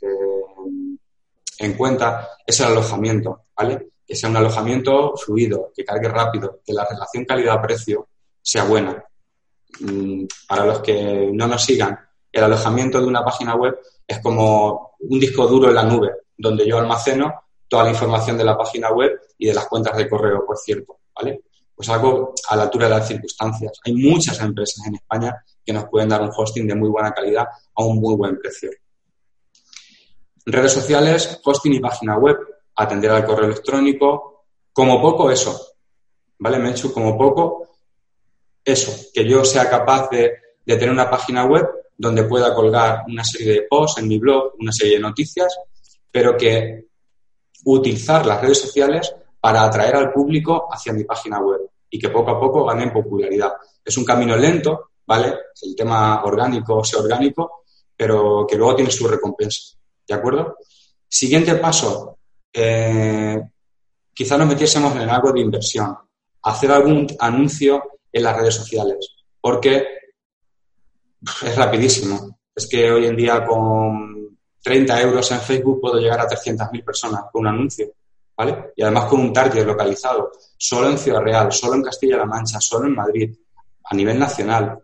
en 1.60 1.74
cuenta 1.74 2.28
es 2.46 2.58
el 2.60 2.66
alojamiento, 2.66 3.44
¿vale? 3.56 3.90
que 4.06 4.16
sea 4.16 4.28
un 4.28 4.36
alojamiento 4.36 5.14
fluido, 5.16 5.70
que 5.72 5.84
cargue 5.84 6.08
rápido, 6.08 6.60
que 6.64 6.72
la 6.72 6.84
relación 6.84 7.24
calidad-precio 7.24 8.08
sea 8.42 8.64
buena. 8.64 9.04
Mm, 9.78 10.24
para 10.48 10.64
los 10.64 10.80
que 10.80 11.30
no 11.32 11.46
nos 11.46 11.62
sigan, 11.62 11.96
el 12.32 12.42
alojamiento 12.42 13.00
de 13.00 13.06
una 13.06 13.24
página 13.24 13.54
web 13.54 13.78
es 14.04 14.18
como 14.18 14.96
un 14.98 15.20
disco 15.20 15.46
duro 15.46 15.68
en 15.68 15.74
la 15.76 15.84
nube, 15.84 16.10
donde 16.36 16.66
yo 16.66 16.78
almaceno 16.78 17.32
toda 17.68 17.84
la 17.84 17.90
información 17.90 18.36
de 18.36 18.44
la 18.44 18.58
página 18.58 18.90
web 18.90 19.20
y 19.38 19.46
de 19.46 19.54
las 19.54 19.68
cuentas 19.68 19.96
de 19.96 20.08
correo, 20.08 20.44
por 20.44 20.58
cierto, 20.58 20.98
¿vale? 21.14 21.42
Pues 21.72 21.88
algo 21.88 22.34
a 22.48 22.56
la 22.56 22.64
altura 22.64 22.88
de 22.88 22.96
las 22.96 23.06
circunstancias. 23.06 23.78
Hay 23.84 23.94
muchas 23.94 24.40
empresas 24.40 24.84
en 24.86 24.96
España 24.96 25.44
que 25.64 25.72
nos 25.72 25.84
pueden 25.84 26.08
dar 26.08 26.20
un 26.20 26.30
hosting 26.36 26.66
de 26.66 26.74
muy 26.74 26.88
buena 26.88 27.12
calidad 27.12 27.46
a 27.76 27.84
un 27.84 28.00
muy 28.00 28.16
buen 28.16 28.36
precio. 28.38 28.70
Redes 30.46 30.72
sociales, 30.72 31.40
hosting 31.44 31.74
y 31.74 31.80
página 31.80 32.16
web 32.16 32.38
atender 32.76 33.10
al 33.10 33.24
correo 33.24 33.46
electrónico, 33.46 34.44
como 34.72 35.00
poco 35.00 35.30
eso, 35.30 35.74
¿vale? 36.38 36.58
Me 36.58 36.68
he 36.68 36.72
hecho 36.72 36.92
como 36.92 37.16
poco 37.16 37.68
eso, 38.64 38.92
que 39.12 39.28
yo 39.28 39.44
sea 39.44 39.68
capaz 39.68 40.08
de, 40.10 40.32
tener 40.64 40.90
una 40.90 41.10
página 41.10 41.44
web 41.44 41.68
donde 41.96 42.24
pueda 42.24 42.54
colgar 42.54 43.02
una 43.08 43.24
serie 43.24 43.52
de 43.52 43.66
posts 43.68 44.00
en 44.00 44.08
mi 44.08 44.18
blog, 44.18 44.54
una 44.58 44.72
serie 44.72 44.94
de 44.94 45.02
noticias, 45.02 45.58
pero 46.10 46.36
que 46.36 46.86
utilizar 47.64 48.24
las 48.24 48.40
redes 48.40 48.60
sociales 48.60 49.14
para 49.40 49.64
atraer 49.64 49.96
al 49.96 50.12
público 50.12 50.68
hacia 50.70 50.92
mi 50.92 51.04
página 51.04 51.40
web 51.40 51.60
y 51.90 51.98
que 51.98 52.08
poco 52.08 52.30
a 52.30 52.40
poco 52.40 52.64
gane 52.64 52.90
popularidad. 52.90 53.52
Es 53.84 53.96
un 53.96 54.04
camino 54.04 54.36
lento, 54.36 54.90
¿vale? 55.06 55.34
El 55.60 55.74
tema 55.74 56.22
orgánico 56.22 56.84
sea 56.84 57.00
orgánico, 57.00 57.64
pero 57.96 58.46
que 58.48 58.56
luego 58.56 58.76
tiene 58.76 58.90
su 58.90 59.08
recompensa. 59.08 59.79
¿De 60.10 60.16
acuerdo? 60.16 60.56
Siguiente 61.08 61.54
paso, 61.54 62.18
eh, 62.52 63.40
quizá 64.12 64.36
nos 64.36 64.48
metiésemos 64.48 64.96
en 64.96 65.08
algo 65.08 65.30
de 65.30 65.38
inversión, 65.38 65.96
hacer 66.42 66.72
algún 66.72 67.06
anuncio 67.20 67.80
en 68.12 68.24
las 68.24 68.36
redes 68.36 68.56
sociales, 68.56 69.14
porque 69.40 69.86
es 71.42 71.56
rapidísimo. 71.56 72.40
Es 72.52 72.66
que 72.66 72.90
hoy 72.90 73.06
en 73.06 73.14
día 73.14 73.46
con 73.46 74.36
30 74.60 75.00
euros 75.00 75.30
en 75.30 75.40
Facebook 75.42 75.80
puedo 75.80 76.00
llegar 76.00 76.18
a 76.18 76.26
300.000 76.26 76.84
personas 76.84 77.22
con 77.30 77.42
un 77.42 77.46
anuncio, 77.46 77.92
¿vale? 78.36 78.72
Y 78.74 78.82
además 78.82 79.04
con 79.04 79.20
un 79.20 79.32
target 79.32 79.64
localizado, 79.64 80.32
solo 80.56 80.90
en 80.90 80.98
Ciudad 80.98 81.20
Real, 81.20 81.52
solo 81.52 81.74
en 81.74 81.82
Castilla-La 81.84 82.26
Mancha, 82.26 82.60
solo 82.60 82.88
en 82.88 82.96
Madrid, 82.96 83.32
a 83.84 83.94
nivel 83.94 84.18
nacional 84.18 84.76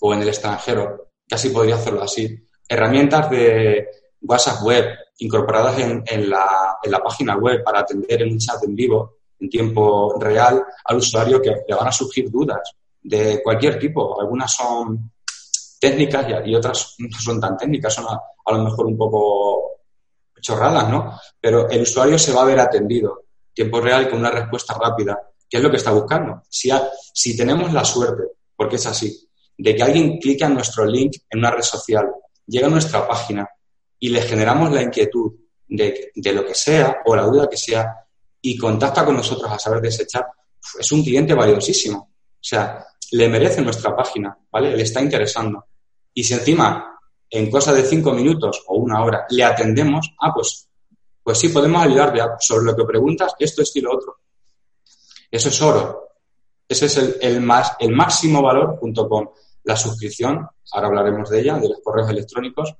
o 0.00 0.14
en 0.14 0.22
el 0.22 0.28
extranjero. 0.28 1.10
Casi 1.28 1.50
podría 1.50 1.76
hacerlo 1.76 2.02
así. 2.02 2.44
Herramientas 2.68 3.30
de 3.30 4.07
WhatsApp 4.22 4.62
web, 4.62 4.86
incorporadas 5.18 5.78
en, 5.78 6.30
la, 6.30 6.78
en, 6.82 6.90
la, 6.90 6.98
página 6.98 7.36
web 7.36 7.62
para 7.62 7.80
atender 7.80 8.22
en 8.22 8.32
un 8.32 8.38
chat 8.38 8.62
en 8.64 8.74
vivo, 8.74 9.16
en 9.38 9.48
tiempo 9.48 10.18
real, 10.18 10.64
al 10.84 10.96
usuario 10.96 11.40
que 11.40 11.50
le 11.66 11.74
van 11.74 11.88
a 11.88 11.92
surgir 11.92 12.30
dudas 12.30 12.74
de 13.02 13.40
cualquier 13.42 13.78
tipo. 13.78 14.20
Algunas 14.20 14.52
son 14.52 15.10
técnicas 15.80 16.26
y, 16.44 16.54
otras 16.54 16.94
no 16.98 17.18
son 17.18 17.40
tan 17.40 17.56
técnicas, 17.56 17.94
son 17.94 18.06
a, 18.06 18.52
lo 18.52 18.64
mejor 18.64 18.86
un 18.86 18.96
poco 18.96 19.80
chorradas, 20.40 20.88
¿no? 20.88 21.18
Pero 21.40 21.68
el 21.68 21.82
usuario 21.82 22.18
se 22.18 22.32
va 22.32 22.42
a 22.42 22.46
ver 22.46 22.60
atendido 22.60 23.24
en 23.48 23.54
tiempo 23.54 23.80
real 23.80 24.04
y 24.04 24.08
con 24.08 24.20
una 24.20 24.30
respuesta 24.30 24.74
rápida, 24.74 25.18
que 25.48 25.56
es 25.56 25.62
lo 25.62 25.70
que 25.70 25.76
está 25.76 25.90
buscando. 25.90 26.42
Si, 26.48 26.70
si 27.12 27.36
tenemos 27.36 27.72
la 27.72 27.84
suerte, 27.84 28.24
porque 28.56 28.76
es 28.76 28.86
así, 28.86 29.28
de 29.56 29.74
que 29.74 29.82
alguien 29.82 30.18
clique 30.18 30.44
en 30.44 30.54
nuestro 30.54 30.84
link 30.84 31.16
en 31.30 31.40
una 31.40 31.50
red 31.50 31.62
social, 31.62 32.08
llega 32.46 32.68
a 32.68 32.70
nuestra 32.70 33.06
página, 33.06 33.48
y 34.00 34.08
le 34.08 34.22
generamos 34.22 34.72
la 34.72 34.82
inquietud 34.82 35.32
de, 35.66 36.12
de, 36.14 36.32
lo 36.32 36.44
que 36.46 36.54
sea 36.54 36.98
o 37.04 37.14
la 37.14 37.24
duda 37.24 37.48
que 37.48 37.56
sea 37.56 37.94
y 38.40 38.56
contacta 38.56 39.04
con 39.04 39.16
nosotros 39.16 39.50
a 39.50 39.58
saber 39.58 39.80
de 39.80 39.88
ese 39.88 40.06
chat, 40.06 40.26
es 40.78 40.92
un 40.92 41.02
cliente 41.02 41.34
valiosísimo. 41.34 41.98
O 41.98 42.44
sea, 42.44 42.86
le 43.12 43.28
merece 43.28 43.60
nuestra 43.60 43.94
página, 43.94 44.36
¿vale? 44.50 44.76
Le 44.76 44.82
está 44.82 45.00
interesando. 45.00 45.66
Y 46.14 46.22
si 46.24 46.34
encima, 46.34 46.98
en 47.28 47.50
cosa 47.50 47.72
de 47.72 47.82
cinco 47.82 48.12
minutos 48.12 48.64
o 48.68 48.76
una 48.76 49.02
hora, 49.02 49.26
le 49.30 49.44
atendemos, 49.44 50.14
ah, 50.20 50.32
pues, 50.34 50.68
pues 51.22 51.38
sí, 51.38 51.48
podemos 51.48 51.82
ayudarle 51.82 52.22
sobre 52.40 52.66
lo 52.66 52.76
que 52.76 52.84
preguntas, 52.84 53.34
esto, 53.38 53.62
esto 53.62 53.78
y 53.78 53.82
lo 53.82 53.94
otro. 53.94 54.18
Eso 55.30 55.48
es 55.48 55.62
oro. 55.62 56.08
Ese 56.66 56.86
es 56.86 56.96
el, 56.96 57.16
el, 57.20 57.40
más, 57.40 57.72
el 57.80 57.92
máximo 57.92 58.42
valor 58.42 58.78
junto 58.78 59.08
con 59.08 59.30
la 59.64 59.76
suscripción, 59.76 60.46
ahora 60.72 60.88
hablaremos 60.88 61.28
de 61.30 61.40
ella, 61.40 61.58
de 61.58 61.68
los 61.68 61.80
correos 61.82 62.08
electrónicos, 62.10 62.74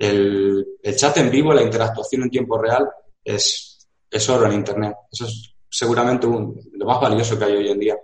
el, 0.00 0.96
chat 0.96 1.18
en 1.18 1.30
vivo, 1.30 1.52
la 1.52 1.62
interactuación 1.62 2.22
en 2.22 2.30
tiempo 2.30 2.56
real 2.56 2.88
es, 3.22 3.86
oro 4.28 4.46
en 4.46 4.54
Internet. 4.54 4.96
Eso 5.12 5.26
es 5.26 5.54
seguramente 5.68 6.26
lo 6.26 6.86
más 6.86 7.00
valioso 7.00 7.38
que 7.38 7.44
hay 7.44 7.52
hoy 7.52 7.68
en 7.68 7.78
día. 7.78 7.96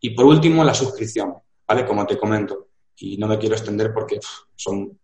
Y 0.00 0.10
por 0.10 0.26
último, 0.26 0.62
la 0.62 0.74
suscripción, 0.74 1.34
¿vale? 1.66 1.86
Como 1.86 2.06
te 2.06 2.18
comento. 2.18 2.68
Y 2.98 3.16
no 3.16 3.26
me 3.26 3.38
quiero 3.38 3.56
extender 3.56 3.92
porque 3.94 4.20
son 4.54 4.98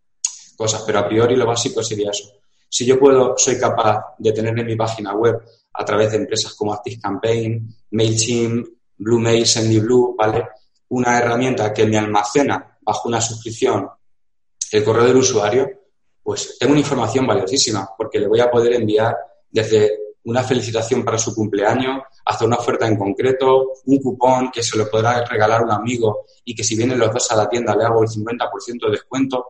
cosas, 0.56 0.82
pero 0.86 0.98
a 0.98 1.08
priori 1.08 1.34
lo 1.34 1.46
básico 1.46 1.82
sería 1.82 2.10
eso. 2.10 2.30
Si 2.68 2.84
yo 2.84 2.98
puedo, 2.98 3.34
soy 3.36 3.58
capaz 3.58 4.14
de 4.18 4.32
tener 4.32 4.58
en 4.58 4.66
mi 4.66 4.76
página 4.76 5.14
web 5.14 5.42
a 5.72 5.84
través 5.84 6.10
de 6.10 6.18
empresas 6.18 6.54
como 6.54 6.74
ActiveCampaign, 6.74 7.74
MailChimp, 7.90 8.66
BlueMail, 8.98 9.46
SendyBlue, 9.46 10.14
¿vale? 10.16 10.46
Una 10.88 11.18
herramienta 11.18 11.72
que 11.72 11.86
me 11.86 11.96
almacena 11.96 12.78
bajo 12.82 13.08
una 13.08 13.20
suscripción 13.20 13.88
el 14.70 14.84
correo 14.84 15.04
del 15.04 15.16
usuario, 15.16 15.81
pues 16.22 16.56
tengo 16.58 16.72
una 16.72 16.80
información 16.80 17.26
valiosísima 17.26 17.88
porque 17.96 18.20
le 18.20 18.28
voy 18.28 18.40
a 18.40 18.50
poder 18.50 18.74
enviar 18.74 19.16
desde 19.50 19.98
una 20.24 20.42
felicitación 20.42 21.04
para 21.04 21.18
su 21.18 21.34
cumpleaños 21.34 22.02
hasta 22.24 22.44
una 22.44 22.56
oferta 22.56 22.86
en 22.86 22.96
concreto, 22.96 23.72
un 23.86 23.98
cupón 23.98 24.50
que 24.52 24.62
se 24.62 24.78
lo 24.78 24.88
podrá 24.88 25.24
regalar 25.24 25.64
un 25.64 25.72
amigo 25.72 26.26
y 26.44 26.54
que 26.54 26.62
si 26.62 26.76
vienen 26.76 26.98
los 26.98 27.12
dos 27.12 27.30
a 27.32 27.36
la 27.36 27.48
tienda 27.48 27.74
le 27.74 27.84
hago 27.84 28.02
el 28.02 28.08
50% 28.08 28.86
de 28.86 28.90
descuento. 28.92 29.48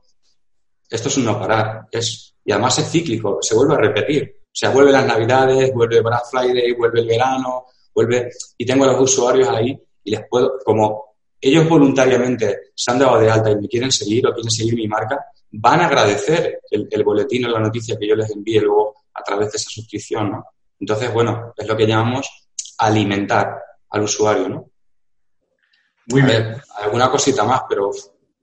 Esto 0.88 1.08
es 1.08 1.16
un 1.18 1.24
no 1.26 1.38
parar. 1.38 1.88
Es, 1.90 2.34
y 2.44 2.52
además 2.52 2.78
es 2.78 2.90
cíclico, 2.90 3.38
se 3.42 3.54
vuelve 3.54 3.74
a 3.74 3.78
repetir. 3.78 4.36
O 4.46 4.54
sea, 4.54 4.70
vuelve 4.70 4.92
las 4.92 5.06
navidades, 5.06 5.72
vuelve 5.72 6.00
Black 6.00 6.24
Friday, 6.30 6.72
vuelve 6.72 7.00
el 7.00 7.06
verano, 7.06 7.66
vuelve... 7.94 8.30
Y 8.58 8.66
tengo 8.66 8.84
a 8.84 8.88
los 8.88 9.00
usuarios 9.00 9.48
ahí 9.48 9.78
y 10.04 10.10
les 10.10 10.22
puedo, 10.28 10.58
como 10.64 11.11
ellos 11.44 11.68
voluntariamente 11.68 12.70
se 12.74 12.90
han 12.92 13.00
dado 13.00 13.18
de 13.18 13.28
alta 13.28 13.50
y 13.50 13.56
me 13.56 13.66
quieren 13.66 13.90
seguir 13.90 14.26
o 14.28 14.32
quieren 14.32 14.50
seguir 14.50 14.76
mi 14.76 14.86
marca, 14.86 15.26
van 15.50 15.80
a 15.80 15.86
agradecer 15.86 16.60
el, 16.70 17.04
boletín 17.04 17.46
o 17.46 17.48
la 17.48 17.58
noticia 17.58 17.96
que 17.98 18.06
yo 18.06 18.14
les 18.14 18.30
envíe 18.30 18.60
luego 18.60 18.94
a 19.12 19.22
través 19.24 19.50
de 19.50 19.56
esa 19.56 19.68
suscripción, 19.68 20.30
¿no? 20.30 20.46
Entonces, 20.78 21.12
bueno, 21.12 21.52
es 21.56 21.66
lo 21.66 21.76
que 21.76 21.86
llamamos 21.86 22.28
alimentar 22.78 23.60
al 23.90 24.02
usuario, 24.02 24.48
¿no? 24.48 24.70
Muy 26.06 26.22
bien. 26.22 26.56
alguna 26.78 27.10
cosita 27.10 27.44
más, 27.44 27.62
pero 27.68 27.90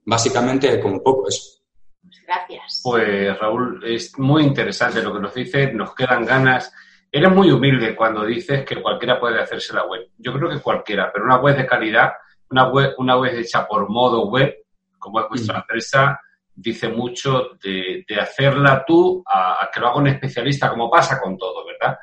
básicamente 0.04 0.78
como 0.78 1.02
poco 1.02 1.28
eso. 1.28 1.58
Gracias. 2.26 2.80
Pues 2.82 3.38
Raúl, 3.38 3.82
es 3.84 4.18
muy 4.18 4.44
interesante 4.44 5.02
lo 5.02 5.14
que 5.14 5.20
nos 5.20 5.34
dice, 5.34 5.72
nos 5.72 5.94
quedan 5.94 6.24
ganas. 6.24 6.72
Eres 7.10 7.30
muy 7.30 7.50
humilde 7.50 7.96
cuando 7.96 8.24
dices 8.24 8.64
que 8.64 8.80
cualquiera 8.80 9.18
puede 9.18 9.40
hacerse 9.40 9.74
la 9.74 9.86
web. 9.86 10.10
Yo 10.18 10.32
creo 10.34 10.50
que 10.50 10.60
cualquiera, 10.60 11.10
pero 11.12 11.24
una 11.24 11.40
web 11.40 11.56
de 11.56 11.66
calidad, 11.66 12.12
una 12.50 12.68
web, 12.68 12.94
una 12.98 13.16
web 13.16 13.38
hecha 13.38 13.66
por 13.66 13.88
modo 13.88 14.28
web, 14.28 14.54
como 14.98 15.20
es 15.20 15.28
vuestra 15.28 15.54
mm. 15.54 15.60
empresa, 15.60 16.20
dice 16.54 16.88
mucho 16.88 17.50
de, 17.62 18.04
hacerla 18.20 18.84
tú 18.86 19.22
a, 19.26 19.68
que 19.72 19.80
lo 19.80 19.88
haga 19.88 19.96
un 19.96 20.08
especialista, 20.08 20.68
como 20.68 20.90
pasa 20.90 21.20
con 21.20 21.38
todo, 21.38 21.64
¿verdad? 21.64 21.98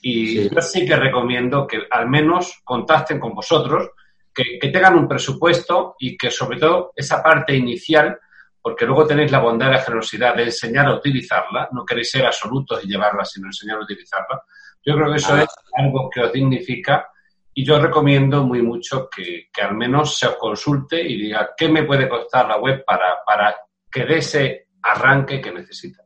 Y 0.00 0.48
yo 0.48 0.60
sí 0.60 0.86
que 0.86 0.94
recomiendo 0.94 1.66
que 1.66 1.82
al 1.90 2.08
menos 2.08 2.60
contacten 2.62 3.18
con 3.18 3.34
vosotros, 3.34 3.90
que, 4.32 4.58
que 4.60 4.68
tengan 4.68 4.96
un 4.96 5.08
presupuesto 5.08 5.96
y 5.98 6.16
que 6.16 6.30
sobre 6.30 6.58
todo 6.58 6.92
esa 6.94 7.22
parte 7.22 7.56
inicial 7.56 8.18
porque 8.66 8.84
luego 8.84 9.06
tenéis 9.06 9.30
la 9.30 9.38
bondad 9.38 9.68
y 9.68 9.74
la 9.74 9.78
generosidad 9.78 10.34
de 10.34 10.42
enseñar 10.42 10.86
a 10.86 10.96
utilizarla, 10.96 11.68
no 11.70 11.84
queréis 11.84 12.10
ser 12.10 12.26
absolutos 12.26 12.84
y 12.84 12.88
llevarla, 12.88 13.24
sino 13.24 13.46
enseñar 13.46 13.76
a 13.76 13.84
utilizarla. 13.84 14.42
Yo 14.84 14.96
creo 14.96 15.08
que 15.08 15.18
eso 15.18 15.36
es 15.36 15.46
algo 15.76 16.10
que 16.10 16.20
os 16.22 16.32
dignifica 16.32 17.08
y 17.58 17.64
yo 17.64 17.78
recomiendo 17.78 18.44
muy 18.44 18.60
mucho 18.60 19.08
que, 19.08 19.48
al 19.62 19.74
menos 19.74 20.18
se 20.18 20.26
os 20.26 20.36
consulte 20.36 21.00
y 21.00 21.16
diga 21.16 21.54
qué 21.56 21.70
me 21.70 21.84
puede 21.84 22.06
costar 22.06 22.46
la 22.46 22.58
web 22.58 22.84
para, 22.84 23.24
para 23.24 23.56
que 23.90 24.04
dé 24.04 24.18
ese 24.18 24.68
arranque 24.82 25.40
que 25.40 25.50
necesita. 25.50 26.04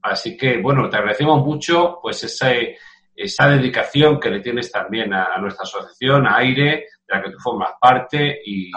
Así 0.00 0.34
que, 0.34 0.56
bueno, 0.62 0.88
te 0.88 0.96
agradecemos 0.96 1.44
mucho 1.44 1.98
pues 2.00 2.24
esa, 2.24 2.52
esa 3.14 3.48
dedicación 3.48 4.18
que 4.18 4.30
le 4.30 4.40
tienes 4.40 4.72
también 4.72 5.12
a, 5.12 5.36
nuestra 5.36 5.64
asociación, 5.64 6.26
a 6.26 6.38
Aire, 6.38 6.86
de 7.06 7.14
la 7.14 7.22
que 7.22 7.32
tú 7.32 7.38
formas 7.38 7.72
parte 7.78 8.40
y, 8.46 8.70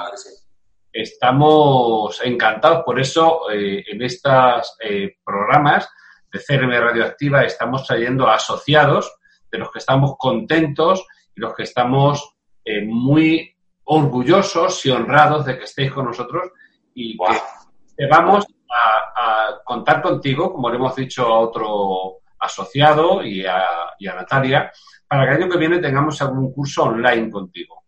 estamos 0.91 2.19
encantados. 2.26 2.84
Por 2.84 3.00
eso, 3.00 3.50
eh, 3.50 3.86
en 3.88 4.02
estos 4.02 4.76
eh, 4.82 5.15
programas 5.24 5.89
de 6.30 6.39
CRM 6.45 6.71
Radioactiva 6.71 7.45
estamos 7.45 7.88
trayendo 7.88 8.28
asociados 8.28 9.10
de 9.50 9.60
los 9.60 9.71
que 9.71 9.80
estamos 9.80 10.15
contentos 10.17 11.06
los 11.36 11.54
que 11.54 11.63
estamos 11.63 12.36
eh, 12.63 12.84
muy 12.86 13.56
orgullosos 13.86 14.86
y 14.86 14.91
honrados 14.91 15.46
de 15.46 15.58
que 15.58 15.63
estéis 15.63 15.91
con 15.91 16.06
nosotros 16.06 16.50
y 16.94 17.17
que 17.17 18.08
vamos 18.10 18.46
a, 18.70 19.62
contar 19.63 20.02
contigo, 20.02 20.52
como 20.52 20.70
le 20.70 20.76
hemos 20.76 20.96
dicho 20.96 21.26
a 21.26 21.39
otro 21.39 22.22
asociado 22.39 23.24
y 23.24 23.46
a, 23.46 23.63
y 24.00 24.08
a 24.08 24.15
Natalia, 24.15 24.72
para 25.08 25.24
que 25.24 25.30
el 25.32 25.44
año 25.44 25.52
que 25.52 25.58
viene 25.58 25.80
tengamos 25.80 26.22
algún 26.22 26.52
curso 26.52 26.84
online 26.84 27.30
contigo. 27.30 27.82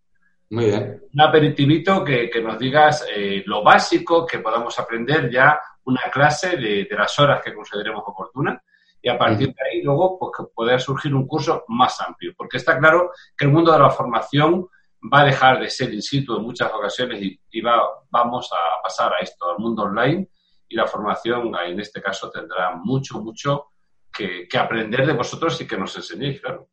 Muy 0.53 0.65
bien. 0.65 1.01
Un 1.11 1.21
aperitivito 1.21 2.03
que, 2.03 2.29
nos 2.43 2.59
digas 2.59 3.07
eh, 3.13 3.43
lo 3.45 3.63
básico, 3.63 4.25
que 4.25 4.39
podamos 4.39 4.77
aprender 4.77 5.29
ya 5.31 5.59
una 5.85 6.03
clase 6.11 6.57
de, 6.57 6.87
las 6.91 7.17
horas 7.19 7.41
que 7.43 7.53
consideremos 7.53 8.03
oportunas 8.05 8.61
y 9.05 9.09
a 9.09 9.17
partir 9.17 9.49
de 9.49 9.69
ahí 9.69 9.81
luego 9.81 10.17
pues, 10.17 10.49
poder 10.55 10.79
surgir 10.79 11.13
un 11.13 11.27
curso 11.27 11.65
más 11.67 11.99
amplio. 11.99 12.33
Porque 12.37 12.55
está 12.55 12.79
claro 12.79 13.11
que 13.37 13.43
el 13.43 13.51
mundo 13.51 13.73
de 13.73 13.79
la 13.79 13.89
formación 13.89 14.65
va 15.13 15.21
a 15.21 15.25
dejar 15.25 15.59
de 15.59 15.69
ser 15.69 15.93
in 15.93 16.01
situ 16.01 16.37
en 16.37 16.43
muchas 16.43 16.71
ocasiones 16.71 17.21
y, 17.21 17.61
va, 17.61 17.81
vamos 18.09 18.49
a 18.53 18.81
pasar 18.81 19.11
a 19.13 19.17
esto, 19.17 19.51
al 19.51 19.59
mundo 19.59 19.83
online 19.83 20.29
y 20.69 20.75
la 20.75 20.87
formación 20.87 21.51
en 21.65 21.79
este 21.81 22.01
caso 22.01 22.31
tendrá 22.31 22.77
mucho, 22.77 23.19
mucho 23.19 23.65
que, 24.11 24.47
aprender 24.57 25.05
de 25.05 25.13
vosotros 25.13 25.59
y 25.59 25.67
que 25.67 25.77
nos 25.77 25.93
enseñéis, 25.97 26.39
claro. 26.39 26.69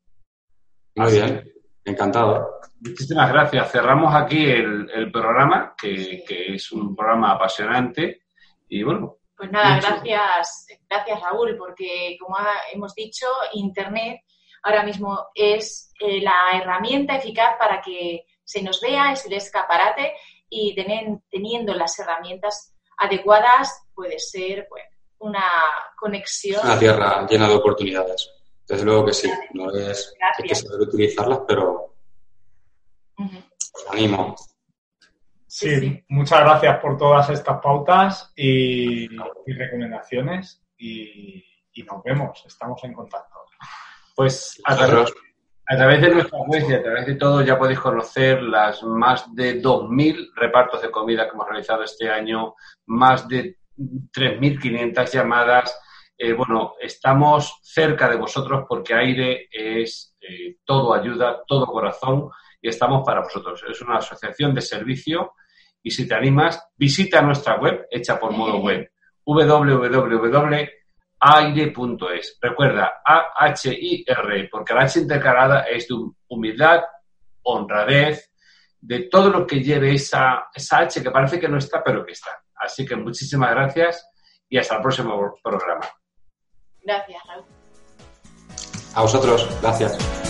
Muy 0.95 1.13
bien. 1.13 1.53
Encantado. 1.85 2.61
Muchísimas 2.81 3.33
gracias. 3.33 3.73
Cerramos 3.73 4.15
aquí 4.15 4.45
el, 4.45 5.11
programa, 5.11 5.75
que, 5.77 6.25
es 6.29 6.71
un 6.71 6.95
programa 6.95 7.33
apasionante. 7.33 8.23
Y 8.69 8.85
bueno. 8.85 9.17
Pues 9.41 9.53
nada, 9.53 9.81
gracias, 9.81 10.67
gracias 10.87 11.19
Raúl, 11.23 11.57
porque 11.57 12.19
como 12.21 12.37
hemos 12.75 12.95
dicho, 12.95 13.25
Internet 13.55 14.21
ahora 14.63 14.83
mismo 14.83 15.29
es 15.35 15.95
eh, 15.99 16.21
la 16.21 16.59
herramienta 16.61 17.17
eficaz 17.17 17.57
para 17.59 17.81
que 17.81 18.27
se 18.45 18.63
nos 18.63 18.83
vea, 18.83 19.13
es 19.13 19.25
el 19.25 19.33
escaparate 19.33 20.13
y 20.51 20.75
teniendo 21.31 21.73
las 21.73 21.99
herramientas 21.99 22.75
adecuadas 22.99 23.83
puede 23.95 24.19
ser 24.19 24.69
una 25.21 25.51
conexión. 25.97 26.61
Una 26.63 26.79
tierra 26.79 27.27
llena 27.27 27.49
de 27.49 27.55
oportunidades. 27.55 28.31
Desde 28.69 28.85
luego 28.85 29.07
que 29.07 29.15
sí, 29.15 29.33
no 29.55 29.71
es 29.71 30.15
hay 30.21 30.49
que 30.49 30.55
saber 30.55 30.83
utilizarlas, 30.83 31.41
pero 31.49 31.95
animo. 33.91 34.37
Sí, 35.51 36.05
muchas 36.11 36.41
gracias 36.43 36.79
por 36.79 36.97
todas 36.97 37.29
estas 37.29 37.61
pautas 37.61 38.33
y, 38.37 39.09
recomendaciones 39.49 40.63
y, 40.79 41.45
nos 41.85 42.05
vemos, 42.05 42.45
estamos 42.47 42.83
en 42.85 42.93
contacto. 42.93 43.37
Pues 44.15 44.61
a 44.65 44.77
través, 44.77 45.13
a 45.67 45.77
través, 45.77 46.03
de 46.03 46.11
nuestra 46.11 46.39
web 46.47 46.63
y 46.69 46.75
a 46.75 46.83
través 46.83 47.07
de 47.07 47.17
todo 47.17 47.43
ya 47.43 47.59
podéis 47.59 47.81
conocer 47.81 48.41
las 48.45 48.85
más 48.85 49.35
de 49.35 49.61
2.000 49.61 50.35
repartos 50.37 50.83
de 50.83 50.91
comida 50.93 51.25
que 51.25 51.35
hemos 51.35 51.49
realizado 51.49 51.83
este 51.83 52.09
año, 52.09 52.55
más 52.87 53.27
de 53.27 53.57
3.500 53.77 55.11
llamadas, 55.11 55.81
eh, 56.17 56.33
bueno, 56.33 56.75
estamos 56.81 57.59
cerca 57.63 58.09
de 58.09 58.19
vosotros 58.19 58.67
porque 58.69 58.95
Aire 58.95 59.49
es 59.51 60.17
eh, 60.21 60.59
todo 60.65 60.95
ayuda, 60.95 61.43
todo 61.45 61.67
corazón 61.67 62.31
y 62.61 62.69
estamos 62.69 63.03
para 63.05 63.23
vosotros. 63.23 63.65
Es 63.69 63.81
una 63.83 63.97
asociación 63.97 64.55
de 64.55 64.61
servicio 64.61 65.33
y 65.83 65.91
si 65.91 66.07
te 66.07 66.15
animas, 66.15 66.63
visita 66.77 67.23
nuestra 67.23 67.59
web 67.59 67.87
hecha 67.91 68.19
por 68.19 68.33
modo 68.33 68.59
web 68.63 68.91
www.aire.es. 69.25 70.69
Recuerda, 72.41 73.03
A-H-I-R, 73.05 74.49
porque 74.51 74.75
la 74.75 74.83
H 74.83 75.01
intercalada 75.01 75.63
es 75.63 75.89
de 75.89 75.95
humildad, 76.29 76.81
honradez, 77.43 78.33
de 78.81 79.09
todo 79.11 79.31
lo 79.31 79.47
que 79.47 79.63
lleve 79.63 79.95
esa, 79.95 80.49
esa 80.55 80.79
H 80.79 81.03
que 81.03 81.11
parece 81.11 81.39
que 81.39 81.49
no 81.49 81.59
está, 81.59 81.85
pero 81.85 82.05
que 82.05 82.13
está. 82.13 82.43
Así 82.57 82.85
que 82.87 82.97
muchísimas 82.97 83.51
gracias 83.51 84.11
y 84.49 84.59
hasta 84.59 84.77
el 84.77 84.83
próximo 84.83 85.35
programa. 85.43 85.87
Gracias, 86.83 87.23
Raúl. 87.27 87.45
A 88.95 89.03
vosotros, 89.03 89.49
gracias. 89.63 90.30